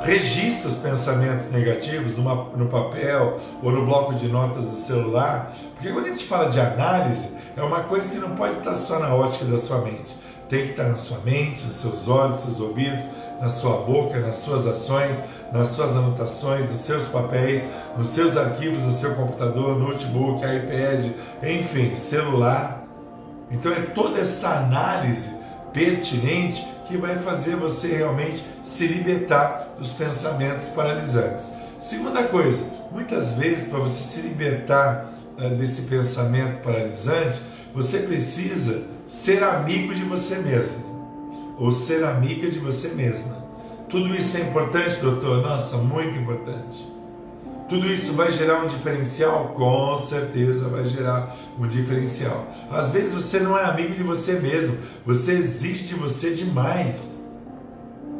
Registra 0.00 0.68
os 0.68 0.78
pensamentos 0.78 1.50
negativos 1.50 2.16
numa, 2.16 2.34
no 2.56 2.66
papel 2.66 3.38
ou 3.62 3.70
no 3.70 3.84
bloco 3.84 4.14
de 4.14 4.28
notas 4.28 4.68
do 4.68 4.76
celular, 4.76 5.52
porque 5.74 5.90
quando 5.92 6.06
a 6.06 6.10
gente 6.10 6.24
fala 6.24 6.50
de 6.50 6.60
análise, 6.60 7.36
é 7.56 7.62
uma 7.62 7.82
coisa 7.84 8.12
que 8.12 8.18
não 8.18 8.34
pode 8.34 8.58
estar 8.58 8.74
só 8.76 8.98
na 8.98 9.14
ótica 9.14 9.44
da 9.44 9.58
sua 9.58 9.78
mente 9.78 10.21
tem 10.52 10.66
que 10.66 10.72
estar 10.72 10.84
na 10.84 10.96
sua 10.96 11.18
mente, 11.24 11.64
nos 11.64 11.76
seus 11.76 12.08
olhos, 12.08 12.44
nos 12.44 12.44
seus 12.44 12.60
ouvidos, 12.60 13.04
na 13.40 13.48
sua 13.48 13.78
boca, 13.78 14.20
nas 14.20 14.36
suas 14.36 14.66
ações, 14.66 15.16
nas 15.50 15.68
suas 15.68 15.96
anotações, 15.96 16.70
nos 16.70 16.80
seus 16.80 17.06
papéis, 17.06 17.62
nos 17.96 18.08
seus 18.08 18.36
arquivos, 18.36 18.82
no 18.82 18.92
seu 18.92 19.14
computador, 19.14 19.78
notebook, 19.78 20.42
iPad, 20.44 21.10
enfim, 21.42 21.96
celular. 21.96 22.86
Então 23.50 23.72
é 23.72 23.80
toda 23.80 24.20
essa 24.20 24.50
análise 24.50 25.30
pertinente 25.72 26.68
que 26.86 26.98
vai 26.98 27.18
fazer 27.18 27.56
você 27.56 27.96
realmente 27.96 28.44
se 28.62 28.86
libertar 28.86 29.68
dos 29.78 29.92
pensamentos 29.92 30.66
paralisantes. 30.68 31.50
Segunda 31.80 32.24
coisa, 32.24 32.62
muitas 32.90 33.32
vezes 33.32 33.70
para 33.70 33.78
você 33.78 34.02
se 34.02 34.20
libertar 34.20 35.14
uh, 35.38 35.48
desse 35.56 35.82
pensamento 35.82 36.62
paralisante, 36.62 37.40
você 37.74 38.00
precisa 38.00 38.91
ser 39.12 39.44
amigo 39.44 39.94
de 39.94 40.02
você 40.04 40.36
mesmo 40.36 41.54
ou 41.58 41.70
ser 41.70 42.02
amiga 42.02 42.50
de 42.50 42.58
você 42.58 42.88
mesma. 42.88 43.44
Tudo 43.88 44.16
isso 44.16 44.38
é 44.38 44.40
importante, 44.40 45.00
doutor? 45.00 45.42
Nossa, 45.42 45.76
muito 45.76 46.18
importante. 46.18 46.90
Tudo 47.68 47.86
isso 47.86 48.14
vai 48.14 48.32
gerar 48.32 48.64
um 48.64 48.66
diferencial? 48.66 49.48
Com 49.54 49.98
certeza 49.98 50.66
vai 50.66 50.86
gerar 50.86 51.36
um 51.58 51.68
diferencial. 51.68 52.46
Às 52.70 52.88
vezes 52.90 53.12
você 53.12 53.38
não 53.38 53.56
é 53.56 53.64
amigo 53.64 53.94
de 53.94 54.02
você 54.02 54.40
mesmo, 54.40 54.78
você 55.04 55.32
existe 55.32 55.88
de 55.88 55.94
você 55.94 56.30
demais. 56.30 57.20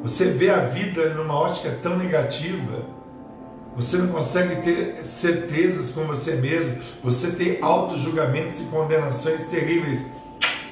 Você 0.03 0.27
vê 0.27 0.51
a 0.51 0.59
vida 0.59 1.15
numa 1.15 1.35
ótica 1.35 1.71
tão 1.83 1.97
negativa. 1.97 2.85
Você 3.75 3.97
não 3.97 4.09
consegue 4.09 4.57
ter 4.57 4.97
certezas 5.07 5.91
com 5.91 6.05
você 6.05 6.35
mesmo. 6.35 6.77
Você 7.03 7.31
tem 7.31 7.57
auto-julgamentos 7.63 8.61
e 8.61 8.65
condenações 8.65 9.47
terríveis 9.47 10.12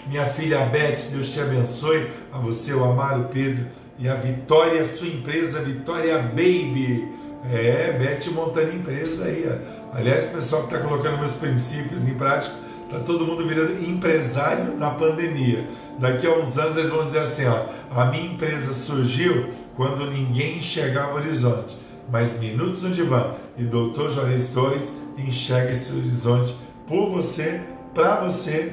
minha 0.07 0.27
filha 0.27 0.67
Beth, 0.67 1.11
Deus 1.13 1.29
te 1.29 1.41
abençoe, 1.41 2.11
a 2.33 2.39
você, 2.39 2.73
o 2.73 2.85
Amaro 2.85 3.29
Pedro 3.33 3.67
e 3.99 4.09
a 4.09 4.15
Vitória, 4.15 4.85
sua 4.85 5.09
empresa, 5.09 5.61
Vitória 5.61 6.19
Baby. 6.19 7.09
É, 7.51 7.97
Beth 7.99 8.31
montando 8.33 8.75
empresa 8.75 9.25
aí. 9.25 9.47
Ó. 9.49 9.97
Aliás, 9.97 10.27
pessoal 10.27 10.63
que 10.63 10.75
está 10.75 10.87
colocando 10.87 11.19
meus 11.19 11.33
princípios 11.33 12.07
em 12.07 12.15
prática, 12.15 12.55
está 12.85 12.99
todo 13.01 13.27
mundo 13.27 13.47
virando 13.47 13.83
empresário 13.85 14.77
na 14.77 14.91
pandemia. 14.91 15.67
Daqui 15.99 16.27
a 16.27 16.37
uns 16.37 16.59
anos 16.59 16.77
eles 16.77 16.91
vão 16.91 17.05
dizer 17.05 17.21
assim: 17.21 17.47
ó, 17.47 17.67
a 17.91 18.07
minha 18.07 18.33
empresa 18.33 18.73
surgiu 18.73 19.49
quando 19.77 20.11
ninguém 20.11 20.59
enxergava 20.59 21.15
o 21.15 21.17
horizonte. 21.17 21.77
Mas 22.11 22.39
Minutos 22.41 22.83
no 22.83 22.91
Divã 22.91 23.35
e 23.57 23.63
Dr. 23.63 24.09
Juarez 24.09 24.49
Torres 24.49 24.93
enxerga 25.17 25.73
esse 25.73 25.93
horizonte 25.93 26.57
por 26.87 27.11
você, 27.11 27.61
para 27.95 28.17
você 28.17 28.73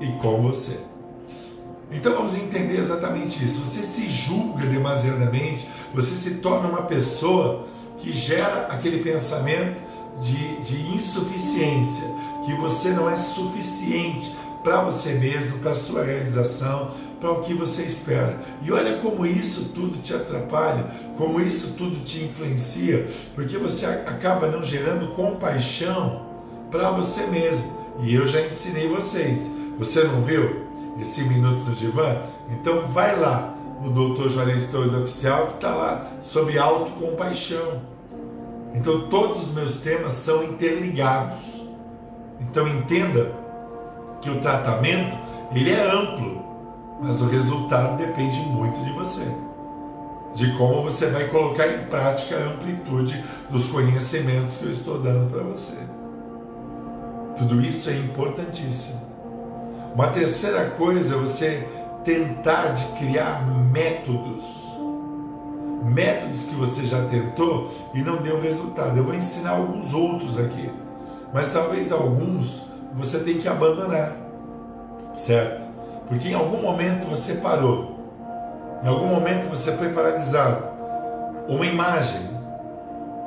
e 0.00 0.06
com 0.12 0.40
você. 0.40 0.78
Então 1.90 2.14
vamos 2.14 2.36
entender 2.36 2.78
exatamente 2.78 3.42
isso. 3.42 3.60
Você 3.60 3.82
se 3.82 4.08
julga 4.08 4.66
demasiadamente, 4.66 5.66
você 5.94 6.14
se 6.14 6.36
torna 6.36 6.68
uma 6.68 6.82
pessoa 6.82 7.66
que 7.96 8.12
gera 8.12 8.66
aquele 8.66 9.02
pensamento 9.02 9.80
de, 10.22 10.60
de 10.60 10.94
insuficiência, 10.94 12.04
que 12.44 12.52
você 12.54 12.90
não 12.90 13.08
é 13.08 13.16
suficiente 13.16 14.36
para 14.62 14.82
você 14.82 15.14
mesmo, 15.14 15.58
para 15.58 15.74
sua 15.74 16.04
realização, 16.04 16.90
para 17.20 17.30
o 17.30 17.40
que 17.40 17.54
você 17.54 17.82
espera. 17.82 18.38
E 18.62 18.70
olha 18.70 18.98
como 18.98 19.24
isso 19.24 19.70
tudo 19.74 19.98
te 20.02 20.14
atrapalha, 20.14 20.86
como 21.16 21.40
isso 21.40 21.74
tudo 21.76 22.00
te 22.04 22.24
influencia, 22.24 23.06
porque 23.34 23.56
você 23.56 23.86
acaba 23.86 24.48
não 24.48 24.62
gerando 24.62 25.14
compaixão 25.14 26.26
para 26.70 26.90
você 26.90 27.26
mesmo. 27.26 27.78
E 28.00 28.14
eu 28.14 28.26
já 28.26 28.40
ensinei 28.42 28.88
vocês 28.88 29.50
você 29.78 30.02
não 30.02 30.22
viu 30.22 30.66
esse 31.00 31.22
Minutos 31.22 31.68
no 31.68 31.74
Divã? 31.74 32.22
Então 32.50 32.86
vai 32.88 33.18
lá 33.18 33.54
no 33.80 33.90
Dr. 33.90 34.28
Juarez 34.28 34.68
Torres 34.68 34.92
Oficial 34.92 35.46
que 35.46 35.54
está 35.54 35.74
lá 35.74 36.06
sobre 36.20 36.58
autocompaixão. 36.58 37.80
Então 38.74 39.08
todos 39.08 39.44
os 39.44 39.54
meus 39.54 39.78
temas 39.78 40.14
são 40.14 40.42
interligados. 40.42 41.62
Então 42.40 42.66
entenda 42.66 43.32
que 44.20 44.30
o 44.30 44.40
tratamento 44.40 45.16
ele 45.54 45.70
é 45.70 45.88
amplo, 45.88 46.44
mas 47.00 47.22
o 47.22 47.28
resultado 47.28 47.96
depende 47.96 48.40
muito 48.40 48.80
de 48.80 48.90
você. 48.90 49.26
De 50.34 50.52
como 50.56 50.82
você 50.82 51.06
vai 51.06 51.28
colocar 51.28 51.68
em 51.68 51.86
prática 51.86 52.36
a 52.36 52.48
amplitude 52.48 53.24
dos 53.48 53.68
conhecimentos 53.68 54.56
que 54.56 54.66
eu 54.66 54.70
estou 54.70 54.98
dando 54.98 55.30
para 55.30 55.42
você. 55.42 55.78
Tudo 57.36 57.62
isso 57.62 57.88
é 57.88 57.96
importantíssimo. 57.96 59.07
Uma 59.98 60.10
terceira 60.10 60.66
coisa 60.70 61.16
é 61.16 61.18
você 61.18 61.66
tentar 62.04 62.66
de 62.68 62.84
criar 62.96 63.44
métodos. 63.44 64.78
Métodos 65.82 66.44
que 66.44 66.54
você 66.54 66.86
já 66.86 67.04
tentou 67.06 67.68
e 67.92 68.00
não 68.00 68.18
deu 68.18 68.40
resultado. 68.40 68.96
Eu 68.96 69.02
vou 69.02 69.12
ensinar 69.12 69.56
alguns 69.56 69.92
outros 69.92 70.38
aqui, 70.38 70.70
mas 71.34 71.52
talvez 71.52 71.90
alguns 71.90 72.62
você 72.94 73.18
tem 73.18 73.38
que 73.38 73.48
abandonar, 73.48 74.12
certo? 75.14 75.66
Porque 76.06 76.28
em 76.28 76.34
algum 76.34 76.62
momento 76.62 77.08
você 77.08 77.34
parou, 77.34 77.98
em 78.84 78.86
algum 78.86 79.08
momento 79.08 79.48
você 79.48 79.72
foi 79.72 79.88
paralisado. 79.88 80.62
Uma 81.48 81.66
imagem, 81.66 82.20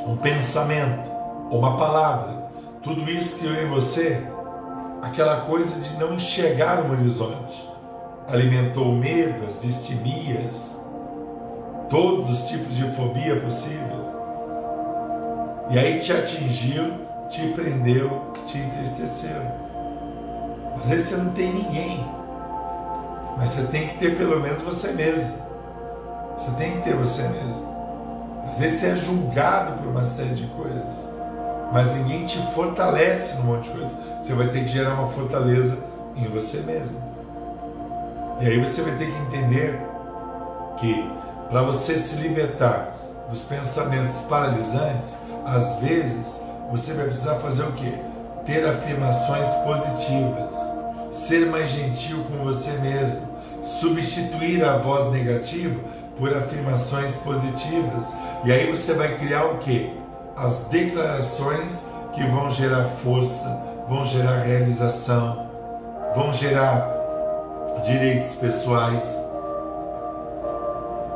um 0.08 0.16
pensamento, 0.16 1.12
uma 1.52 1.76
palavra, 1.76 2.50
tudo 2.82 3.12
isso 3.12 3.40
criou 3.40 3.56
em 3.56 3.68
você 3.68 4.24
aquela 5.02 5.42
coisa 5.42 5.80
de 5.80 5.98
não 5.98 6.14
enxergar 6.14 6.86
o 6.86 6.92
horizonte. 6.92 7.70
Alimentou 8.28 8.92
medos, 8.94 9.62
distimias, 9.62 10.78
todos 11.90 12.30
os 12.30 12.50
tipos 12.50 12.76
de 12.76 12.90
fobia 12.92 13.40
possível. 13.40 14.12
E 15.70 15.80
aí 15.80 16.00
te 16.00 16.14
atingiu, 16.14 16.94
te 17.30 17.48
prendeu, 17.50 18.34
te 18.46 18.58
entristeceu. 18.58 19.42
Às 20.76 20.90
vezes 20.90 21.08
você 21.08 21.18
não 21.18 21.32
tem 21.32 21.54
ninguém, 21.54 22.06
mas 23.38 23.50
você 23.50 23.64
tem 23.66 23.88
que 23.88 23.98
ter 23.98 24.18
pelo 24.18 24.40
menos 24.40 24.62
você 24.62 24.92
mesmo. 24.94 25.42
Você 26.38 26.52
tem 26.52 26.72
que 26.78 26.84
ter 26.84 26.96
você 26.96 27.24
mesmo. 27.24 27.72
Às 28.50 28.60
vezes 28.60 28.80
você 28.80 28.88
é 28.88 28.96
julgado 28.96 29.78
por 29.78 29.88
uma 29.88 30.04
série 30.04 30.34
de 30.34 30.48
coisas, 30.48 31.11
mas 31.72 31.96
ninguém 31.96 32.26
te 32.26 32.38
fortalece 32.54 33.36
num 33.38 33.44
monte 33.44 33.70
de 33.70 33.78
coisa. 33.78 33.96
Você 34.20 34.34
vai 34.34 34.50
ter 34.50 34.62
que 34.62 34.68
gerar 34.68 34.96
uma 34.96 35.08
fortaleza 35.08 35.78
em 36.16 36.28
você 36.28 36.58
mesmo. 36.60 37.02
E 38.40 38.48
aí 38.48 38.60
você 38.60 38.82
vai 38.82 38.96
ter 38.96 39.06
que 39.06 39.18
entender 39.22 39.80
que 40.78 41.10
para 41.50 41.62
você 41.62 41.98
se 41.98 42.16
libertar 42.16 42.96
dos 43.30 43.42
pensamentos 43.42 44.16
paralisantes, 44.22 45.18
às 45.46 45.80
vezes 45.80 46.44
você 46.72 46.94
vai 46.94 47.06
precisar 47.06 47.36
fazer 47.36 47.64
o 47.64 47.72
quê? 47.74 47.94
Ter 48.46 48.66
afirmações 48.68 49.48
positivas, 49.64 50.56
ser 51.12 51.46
mais 51.46 51.70
gentil 51.70 52.24
com 52.24 52.44
você 52.44 52.72
mesmo, 52.80 53.22
substituir 53.62 54.64
a 54.64 54.78
voz 54.78 55.12
negativa 55.12 55.80
por 56.18 56.36
afirmações 56.36 57.18
positivas. 57.18 58.08
E 58.44 58.52
aí 58.52 58.68
você 58.68 58.94
vai 58.94 59.16
criar 59.18 59.46
o 59.46 59.58
quê? 59.60 59.92
As 60.36 60.66
declarações 60.70 61.86
que 62.14 62.24
vão 62.24 62.50
gerar 62.50 62.86
força, 62.86 63.62
vão 63.88 64.06
gerar 64.06 64.44
realização, 64.44 65.48
vão 66.16 66.32
gerar 66.32 66.90
direitos 67.84 68.34
pessoais. 68.34 69.04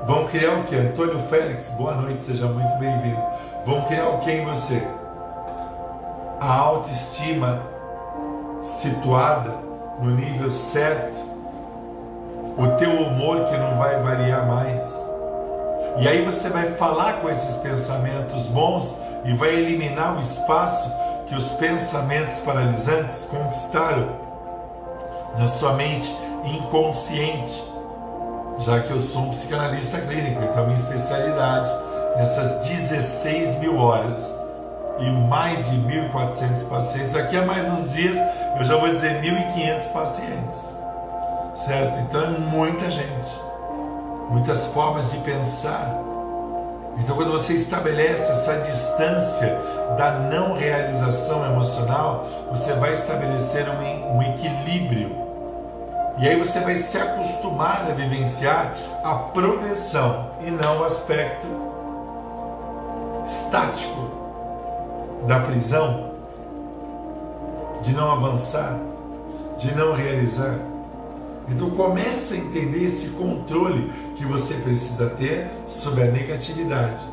Vão 0.06 0.26
criar 0.28 0.60
o 0.60 0.64
que? 0.64 0.76
Antônio 0.76 1.20
Félix, 1.20 1.72
boa 1.72 1.96
noite, 1.96 2.24
seja 2.24 2.46
muito 2.48 2.76
bem-vindo. 2.76 3.22
Vão 3.66 3.84
criar 3.86 4.10
o 4.10 4.20
que 4.20 4.32
em 4.32 4.46
você? 4.46 4.86
A 6.40 6.54
autoestima 6.54 7.62
situada 8.62 9.52
no 10.00 10.12
nível 10.12 10.52
certo, 10.52 11.20
o 12.58 12.68
teu 12.78 12.92
humor 12.92 13.46
que 13.46 13.58
não 13.58 13.78
vai 13.78 13.98
variar 14.00 14.46
mais. 14.46 14.94
E 15.98 16.08
aí 16.08 16.24
você 16.24 16.50
vai 16.50 16.74
falar 16.74 17.22
com 17.22 17.30
esses 17.30 17.56
pensamentos 17.58 18.48
bons 18.48 18.96
e 19.25 19.34
vai 19.34 19.55
eliminar 19.55 20.15
o 20.15 20.20
espaço 20.20 20.91
que 21.27 21.36
os 21.36 21.50
pensamentos 21.53 22.39
paralisantes 22.39 23.25
conquistaram 23.25 24.10
na 25.38 25.48
sua 25.48 25.74
mente 25.74 26.15
inconsciente, 26.44 27.63
já 28.59 28.81
que 28.81 28.92
eu 28.92 29.00
sou 29.00 29.24
um 29.24 29.29
psicanalista 29.29 30.00
clínico, 30.00 30.42
então 30.44 30.64
a 30.64 30.66
minha 30.66 30.77
especialidade 30.77 31.70
nessas 32.16 32.68
16 32.68 33.59
mil 33.59 33.77
horas 33.77 34.33
e 35.00 35.09
mais 35.09 35.70
de 35.70 35.77
1.400 35.77 36.70
pacientes. 36.70 37.14
Daqui 37.14 37.35
a 37.35 37.46
mais 37.46 37.68
uns 37.70 37.92
dias 37.92 38.18
eu 38.57 38.64
já 38.64 38.77
vou 38.77 38.88
dizer 38.88 39.22
1.500 39.22 39.92
pacientes, 39.92 40.75
certo? 41.55 42.00
Então 42.00 42.24
é 42.24 42.29
muita 42.29 42.90
gente, 42.90 43.27
muitas 44.29 44.68
formas 44.68 45.11
de 45.11 45.18
pensar. 45.20 46.00
Então, 46.98 47.16
quando 47.16 47.31
você 47.31 47.53
estabelece 47.53 48.31
essa 48.31 48.58
distância 48.60 49.58
da 49.98 50.12
não 50.12 50.53
realização 50.53 51.46
emocional, 51.46 52.25
você 52.50 52.74
vai 52.74 52.94
estabelecer 52.94 53.68
um, 53.70 54.18
um 54.18 54.22
equilíbrio. 54.24 55.25
E 56.18 56.27
aí 56.27 56.38
você 56.38 56.62
vai 56.62 56.75
se 56.75 56.98
acostumar 56.98 57.88
a 57.90 57.94
vivenciar 57.94 58.74
a 59.03 59.16
progressão 59.16 60.31
e 60.42 60.50
não 60.50 60.79
o 60.79 60.84
aspecto 60.86 61.48
estático 63.25 64.10
da 65.27 65.40
prisão, 65.42 66.12
de 67.81 67.94
não 67.94 68.12
avançar, 68.12 68.77
de 69.58 69.75
não 69.75 69.94
realizar. 69.94 70.55
Então 71.48 71.70
comece 71.70 72.34
a 72.34 72.38
entender 72.38 72.86
esse 72.86 73.10
controle 73.10 73.92
que 74.16 74.25
você 74.25 74.55
precisa 74.55 75.10
ter 75.12 75.48
sobre 75.68 76.03
a 76.03 76.12
negatividade, 76.12 77.03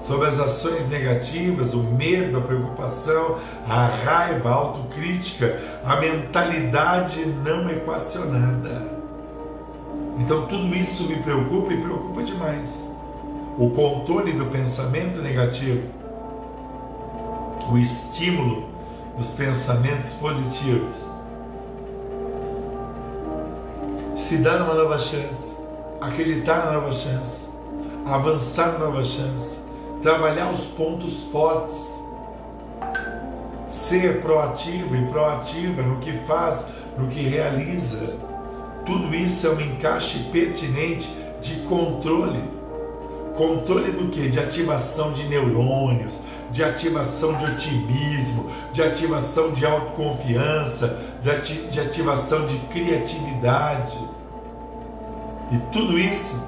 sobre 0.00 0.26
as 0.26 0.40
ações 0.40 0.88
negativas, 0.88 1.74
o 1.74 1.82
medo, 1.82 2.38
a 2.38 2.40
preocupação, 2.40 3.38
a 3.68 3.86
raiva, 3.86 4.48
a 4.48 4.54
autocrítica, 4.54 5.60
a 5.84 5.96
mentalidade 5.96 7.26
não 7.26 7.68
equacionada. 7.70 8.98
Então 10.18 10.46
tudo 10.46 10.74
isso 10.74 11.04
me 11.04 11.16
preocupa 11.16 11.72
e 11.74 11.80
preocupa 11.80 12.22
demais. 12.22 12.88
O 13.58 13.70
controle 13.70 14.32
do 14.32 14.46
pensamento 14.46 15.20
negativo, 15.20 15.82
o 17.70 17.76
estímulo 17.76 18.70
dos 19.18 19.28
pensamentos 19.28 20.14
positivos 20.14 21.09
se 24.30 24.36
dar 24.36 24.62
uma 24.62 24.74
nova 24.74 24.96
chance, 24.96 25.56
acreditar 26.00 26.66
na 26.66 26.74
nova 26.74 26.92
chance, 26.92 27.48
avançar 28.06 28.74
na 28.74 28.78
nova 28.78 29.02
chance, 29.02 29.58
trabalhar 30.02 30.52
os 30.52 30.66
pontos 30.66 31.24
fortes, 31.32 32.00
ser 33.68 34.20
proativo 34.20 34.94
e 34.94 35.04
proativa 35.06 35.82
no 35.82 35.98
que 35.98 36.12
faz, 36.28 36.64
no 36.96 37.08
que 37.08 37.22
realiza. 37.22 38.14
Tudo 38.86 39.12
isso 39.16 39.48
é 39.48 39.50
um 39.50 39.60
encaixe 39.60 40.20
pertinente 40.30 41.12
de 41.40 41.62
controle. 41.62 42.44
Controle 43.34 43.90
do 43.90 44.10
que? 44.10 44.28
De 44.28 44.38
ativação 44.38 45.12
de 45.12 45.24
neurônios, 45.24 46.22
de 46.52 46.62
ativação 46.62 47.36
de 47.36 47.46
otimismo, 47.46 48.48
de 48.72 48.80
ativação 48.80 49.50
de 49.50 49.66
autoconfiança, 49.66 50.96
de, 51.20 51.28
ati 51.32 51.54
de 51.68 51.80
ativação 51.80 52.46
de 52.46 52.56
criatividade. 52.68 53.98
E 55.50 55.58
tudo 55.72 55.98
isso 55.98 56.40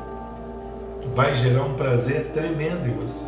vai 1.15 1.35
gerar 1.35 1.65
um 1.65 1.75
prazer 1.75 2.31
tremendo 2.33 2.89
em 2.89 2.95
você. 2.95 3.25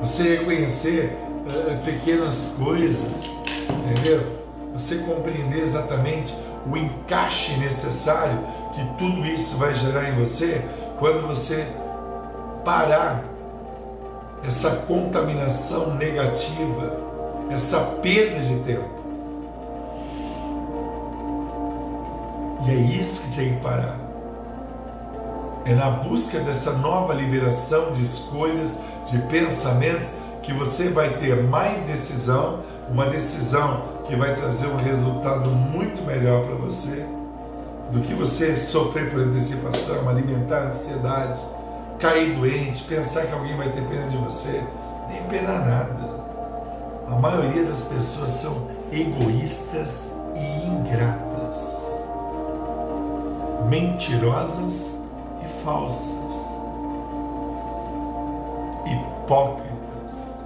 Você 0.00 0.36
reconhecer 0.36 1.16
uh, 1.46 1.84
pequenas 1.84 2.54
coisas, 2.58 3.34
entendeu? 3.68 4.24
Você 4.72 4.98
compreender 4.98 5.60
exatamente 5.60 6.34
o 6.70 6.76
encaixe 6.76 7.56
necessário 7.56 8.38
que 8.72 8.84
tudo 8.96 9.26
isso 9.26 9.56
vai 9.56 9.74
gerar 9.74 10.08
em 10.08 10.14
você 10.14 10.64
quando 10.98 11.26
você 11.26 11.66
parar 12.64 13.24
essa 14.46 14.70
contaminação 14.70 15.94
negativa, 15.96 16.96
essa 17.50 17.78
perda 18.00 18.40
de 18.40 18.56
tempo. 18.60 18.99
E 22.66 22.70
é 22.70 22.74
isso 22.74 23.20
que 23.22 23.36
tem 23.36 23.54
que 23.54 23.60
parar. 23.60 23.96
É 25.64 25.74
na 25.74 25.90
busca 25.90 26.40
dessa 26.40 26.72
nova 26.72 27.14
liberação 27.14 27.92
de 27.92 28.02
escolhas, 28.02 28.78
de 29.06 29.18
pensamentos, 29.22 30.14
que 30.42 30.52
você 30.52 30.88
vai 30.88 31.10
ter 31.18 31.42
mais 31.42 31.80
decisão, 31.84 32.60
uma 32.90 33.06
decisão 33.06 33.82
que 34.04 34.16
vai 34.16 34.34
trazer 34.34 34.66
um 34.68 34.76
resultado 34.76 35.50
muito 35.50 36.02
melhor 36.02 36.44
para 36.44 36.54
você 36.54 37.06
do 37.92 38.00
que 38.00 38.14
você 38.14 38.56
sofrer 38.56 39.10
por 39.10 39.20
antecipação, 39.20 40.08
alimentar 40.08 40.58
a 40.58 40.66
ansiedade, 40.66 41.40
cair 41.98 42.34
doente, 42.34 42.84
pensar 42.84 43.26
que 43.26 43.32
alguém 43.32 43.56
vai 43.56 43.68
ter 43.70 43.82
pena 43.82 44.08
de 44.08 44.16
você. 44.16 44.62
Nem 45.08 45.22
pena 45.24 45.58
nada. 45.58 46.20
A 47.08 47.16
maioria 47.16 47.64
das 47.64 47.82
pessoas 47.82 48.30
são 48.30 48.68
egoístas 48.92 50.12
e 50.36 50.66
ingratas 50.66 51.79
mentirosas 53.70 54.96
e 55.44 55.62
falsas, 55.62 56.34
hipócritas. 58.84 60.42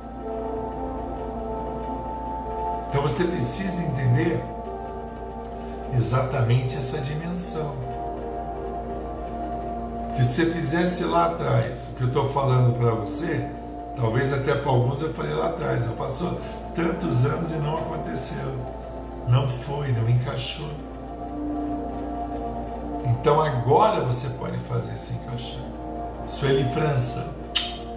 Então 2.86 3.00
você 3.00 3.24
precisa 3.24 3.82
entender 3.82 4.44
exatamente 5.96 6.76
essa 6.76 6.98
dimensão. 6.98 7.74
Que 10.14 10.22
se 10.22 10.34
você 10.34 10.52
fizesse 10.52 11.04
lá 11.04 11.26
atrás 11.26 11.88
o 11.88 11.96
que 11.96 12.02
eu 12.02 12.08
estou 12.08 12.28
falando 12.28 12.76
para 12.78 12.90
você, 12.90 13.48
talvez 13.96 14.34
até 14.34 14.54
para 14.54 14.70
alguns 14.70 15.00
eu 15.00 15.14
falei 15.14 15.32
lá 15.32 15.48
atrás, 15.48 15.84
já 15.84 15.92
passou 15.92 16.38
tantos 16.74 17.24
anos 17.24 17.52
e 17.52 17.56
não 17.56 17.78
aconteceu. 17.78 18.54
Não 19.26 19.48
foi, 19.48 19.90
não 19.92 20.08
encaixou. 20.08 20.68
Então 23.24 23.40
agora 23.40 24.04
você 24.04 24.28
pode 24.38 24.58
fazer 24.58 24.98
se 24.98 25.14
encaixar. 25.14 25.62
Sueli 26.28 26.62
França, 26.74 27.26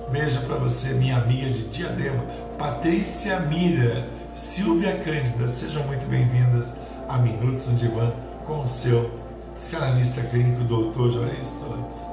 beijo 0.09 0.39
para 0.43 0.55
você, 0.55 0.93
minha 0.93 1.17
amiga 1.17 1.49
de 1.49 1.67
Diadema. 1.67 2.23
Patrícia 2.57 3.37
Mira, 3.41 4.07
Silvia 4.33 4.97
Cândida, 4.99 5.49
sejam 5.49 5.83
muito 5.83 6.07
bem-vindas 6.07 6.75
a 7.09 7.17
Minutos 7.17 7.67
no 7.67 7.75
Divã 7.75 8.13
com 8.45 8.61
o 8.61 8.65
seu 8.65 9.11
psicanalista 9.53 10.21
clínico 10.21 10.63
doutor 10.63 11.11
Juarez 11.11 11.55
Torres. 11.55 12.07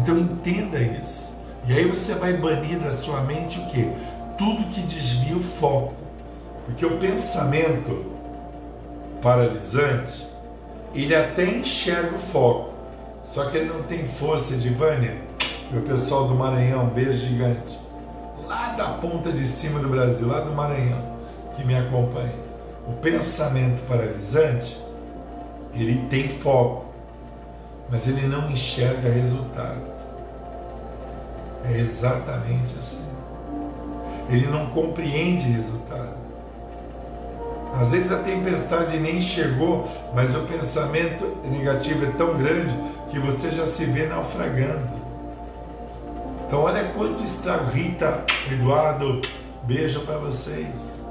Então 0.00 0.16
entenda 0.16 0.78
isso. 0.78 1.36
E 1.66 1.72
aí 1.72 1.88
você 1.88 2.14
vai 2.14 2.34
banir 2.34 2.78
da 2.78 2.92
sua 2.92 3.20
mente 3.22 3.58
o 3.58 3.66
quê? 3.66 3.90
Tudo 4.38 4.68
que 4.68 4.80
desvia 4.82 5.36
o 5.36 5.42
foco. 5.42 5.94
Porque 6.66 6.86
o 6.86 6.98
pensamento 6.98 8.06
paralisante, 9.20 10.35
ele 11.02 11.14
até 11.14 11.44
enxerga 11.44 12.16
o 12.16 12.18
foco, 12.18 12.70
só 13.22 13.44
que 13.46 13.58
ele 13.58 13.68
não 13.68 13.82
tem 13.82 14.06
força 14.06 14.56
de 14.56 14.70
Vânia. 14.70 15.16
Meu 15.70 15.82
pessoal 15.82 16.28
do 16.28 16.34
Maranhão, 16.34 16.86
beijo 16.86 17.26
gigante. 17.26 17.78
Lá 18.46 18.72
da 18.72 18.90
ponta 18.90 19.32
de 19.32 19.44
cima 19.44 19.80
do 19.80 19.88
Brasil, 19.88 20.28
lá 20.28 20.40
do 20.40 20.52
Maranhão, 20.52 21.02
que 21.54 21.64
me 21.64 21.74
acompanha. 21.74 22.34
O 22.88 22.92
pensamento 22.92 23.84
paralisante, 23.88 24.78
ele 25.74 26.06
tem 26.08 26.28
foco, 26.28 26.86
mas 27.90 28.06
ele 28.06 28.26
não 28.26 28.50
enxerga 28.50 29.08
resultado. 29.08 29.82
É 31.64 31.78
exatamente 31.78 32.74
assim. 32.78 33.04
Ele 34.30 34.46
não 34.46 34.66
compreende 34.66 35.46
resultado. 35.46 36.05
Às 37.78 37.90
vezes 37.90 38.10
a 38.10 38.18
tempestade 38.18 38.98
nem 38.98 39.20
chegou, 39.20 39.86
mas 40.14 40.34
o 40.34 40.40
pensamento 40.40 41.36
negativo 41.44 42.06
é 42.06 42.10
tão 42.10 42.36
grande 42.36 42.74
que 43.10 43.18
você 43.18 43.50
já 43.50 43.66
se 43.66 43.84
vê 43.84 44.06
naufragando. 44.06 44.88
Então 46.46 46.60
olha 46.60 46.84
quanto 46.92 47.22
estrago. 47.22 47.70
Rita, 47.70 48.24
Eduardo, 48.50 49.20
beijo 49.64 50.00
para 50.00 50.16
vocês. 50.16 51.04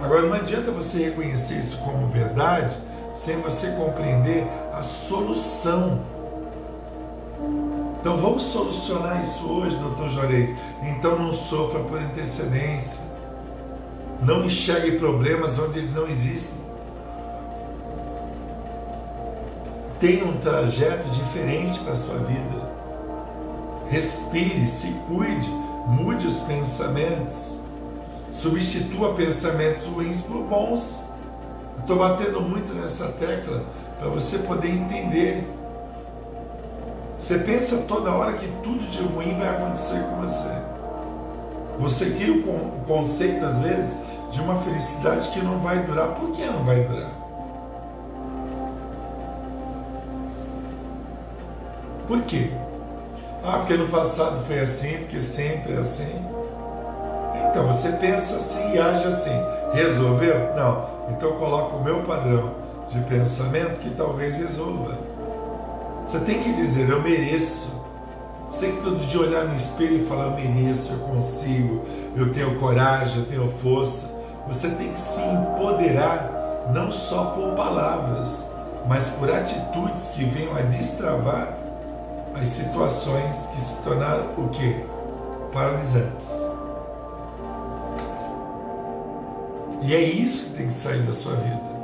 Agora 0.00 0.22
não 0.22 0.34
adianta 0.34 0.70
você 0.70 1.04
reconhecer 1.04 1.58
isso 1.58 1.78
como 1.78 2.06
verdade 2.08 2.76
sem 3.14 3.40
você 3.40 3.68
compreender 3.68 4.46
a 4.72 4.82
solução. 4.82 6.00
Então 7.98 8.18
vamos 8.18 8.42
solucionar 8.42 9.22
isso 9.22 9.50
hoje, 9.50 9.74
doutor 9.76 10.08
Juarez. 10.10 10.54
Então 10.82 11.18
não 11.18 11.32
sofra 11.32 11.80
por 11.80 11.98
antecedência. 11.98 13.15
Não 14.22 14.44
enxergue 14.44 14.98
problemas 14.98 15.58
onde 15.58 15.78
eles 15.78 15.94
não 15.94 16.06
existem. 16.06 16.64
Tenha 19.98 20.24
um 20.24 20.38
trajeto 20.38 21.08
diferente 21.08 21.78
para 21.80 21.92
a 21.92 21.96
sua 21.96 22.18
vida. 22.18 22.70
Respire, 23.88 24.66
se 24.66 24.92
cuide, 25.08 25.48
mude 25.86 26.26
os 26.26 26.38
pensamentos. 26.40 27.60
Substitua 28.30 29.14
pensamentos 29.14 29.84
ruins 29.84 30.20
por 30.20 30.42
bons. 30.42 31.02
Estou 31.78 31.96
batendo 31.96 32.40
muito 32.40 32.74
nessa 32.74 33.08
tecla 33.08 33.64
para 33.98 34.08
você 34.08 34.38
poder 34.38 34.68
entender. 34.68 35.48
Você 37.18 37.38
pensa 37.38 37.78
toda 37.88 38.12
hora 38.12 38.34
que 38.34 38.46
tudo 38.62 38.86
de 38.90 39.02
ruim 39.02 39.38
vai 39.38 39.48
acontecer 39.48 40.00
com 40.00 40.20
você. 40.20 40.75
Você 41.78 42.10
cria 42.10 42.32
o 42.32 42.42
conceito, 42.86 43.44
às 43.44 43.58
vezes, 43.58 43.96
de 44.30 44.40
uma 44.40 44.56
felicidade 44.62 45.28
que 45.30 45.40
não 45.40 45.60
vai 45.60 45.78
durar. 45.80 46.08
Por 46.08 46.30
que 46.30 46.44
não 46.44 46.64
vai 46.64 46.80
durar? 46.80 47.10
Por 52.06 52.22
quê? 52.22 52.50
Ah, 53.44 53.58
porque 53.58 53.74
no 53.74 53.88
passado 53.88 54.44
foi 54.46 54.60
assim, 54.60 54.98
porque 54.98 55.20
sempre 55.20 55.74
é 55.74 55.78
assim. 55.78 56.24
Então 57.48 57.66
você 57.66 57.90
pensa 57.92 58.36
assim 58.36 58.74
e 58.74 58.78
age 58.78 59.06
assim. 59.06 59.30
Resolveu? 59.72 60.54
Não. 60.54 60.86
Então 61.10 61.32
coloca 61.32 61.76
o 61.76 61.82
meu 61.82 62.02
padrão 62.02 62.54
de 62.88 63.00
pensamento 63.02 63.80
que 63.80 63.90
talvez 63.90 64.36
resolva. 64.36 64.98
Você 66.04 66.20
tem 66.20 66.40
que 66.40 66.52
dizer, 66.52 66.88
eu 66.88 67.02
mereço. 67.02 67.75
Tem 68.58 68.74
que 68.74 68.82
todo 68.82 68.98
dia 69.06 69.20
olhar 69.20 69.44
no 69.44 69.54
espelho 69.54 70.02
e 70.02 70.06
falar, 70.06 70.24
eu 70.24 70.30
mereço, 70.30 70.92
eu 70.92 70.98
consigo, 71.00 71.84
eu 72.16 72.32
tenho 72.32 72.58
coragem, 72.58 73.18
eu 73.18 73.26
tenho 73.26 73.48
força. 73.48 74.10
Você 74.48 74.70
tem 74.70 74.92
que 74.92 75.00
se 75.00 75.20
empoderar, 75.20 76.70
não 76.72 76.90
só 76.90 77.26
por 77.26 77.54
palavras, 77.54 78.48
mas 78.88 79.10
por 79.10 79.30
atitudes 79.30 80.08
que 80.08 80.24
venham 80.24 80.56
a 80.56 80.62
destravar 80.62 81.58
as 82.34 82.48
situações 82.48 83.46
que 83.54 83.60
se 83.60 83.76
tornaram 83.82 84.26
o 84.38 84.48
quê? 84.48 84.76
Paralisantes. 85.52 86.28
E 89.82 89.94
é 89.94 90.00
isso 90.00 90.46
que 90.46 90.56
tem 90.58 90.66
que 90.68 90.74
sair 90.74 91.02
da 91.02 91.12
sua 91.12 91.34
vida. 91.34 91.76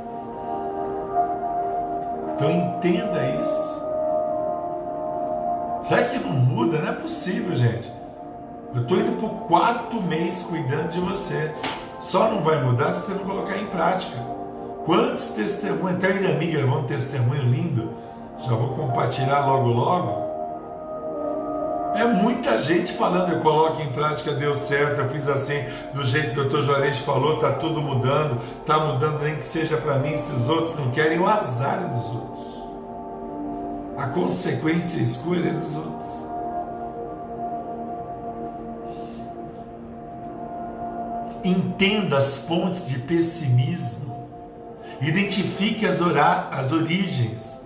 Então 2.35 2.51
entenda 2.51 3.41
isso. 3.41 3.82
Será 5.83 6.03
que 6.03 6.17
não 6.17 6.31
muda? 6.31 6.79
Não 6.79 6.89
é 6.89 6.93
possível, 6.93 7.55
gente. 7.55 7.91
Eu 8.73 8.81
estou 8.81 8.97
indo 8.97 9.19
por 9.19 9.29
quatro 9.47 10.01
meses 10.01 10.43
cuidando 10.43 10.89
de 10.89 10.99
você. 10.99 11.53
Só 11.99 12.29
não 12.29 12.41
vai 12.41 12.63
mudar 12.63 12.91
se 12.91 13.07
você 13.07 13.13
não 13.13 13.25
colocar 13.25 13.57
em 13.57 13.67
prática. 13.67 14.17
Quantos 14.85 15.27
testemunhos? 15.29 15.97
Até 15.97 16.07
a 16.07 16.15
Irami 16.15 16.47
gravou 16.47 16.79
um 16.79 16.83
testemunho 16.83 17.43
lindo. 17.43 17.91
Já 18.39 18.55
vou 18.55 18.69
compartilhar 18.69 19.45
logo 19.45 19.69
logo 19.69 20.23
é 21.95 22.05
muita 22.05 22.57
gente 22.57 22.93
falando, 22.93 23.31
eu 23.31 23.39
coloco 23.39 23.81
em 23.81 23.89
prática, 23.89 24.33
deu 24.33 24.55
certo, 24.55 25.01
eu 25.01 25.09
fiz 25.09 25.27
assim, 25.29 25.63
do 25.93 26.03
jeito 26.03 26.31
que 26.31 26.39
o 26.39 26.43
doutor 26.43 26.63
Juarez 26.63 26.97
falou, 26.99 27.37
tá 27.37 27.53
tudo 27.53 27.81
mudando, 27.81 28.39
tá 28.65 28.79
mudando 28.79 29.21
nem 29.21 29.35
que 29.35 29.43
seja 29.43 29.77
para 29.77 29.99
mim, 29.99 30.17
se 30.17 30.33
os 30.33 30.49
outros 30.49 30.77
não 30.77 30.89
querem, 30.89 31.19
o 31.19 31.27
azar 31.27 31.83
é 31.83 31.87
dos 31.93 32.05
outros. 32.05 32.52
A 34.03 34.07
consequência 34.07 34.99
é 35.47 35.53
dos 35.53 35.75
outros. 35.77 36.09
Entenda 41.41 42.17
as 42.17 42.39
fontes 42.39 42.89
de 42.89 42.99
pessimismo, 42.99 44.27
identifique 44.99 45.85
as, 45.85 46.01
as 46.01 46.73
origens, 46.73 47.61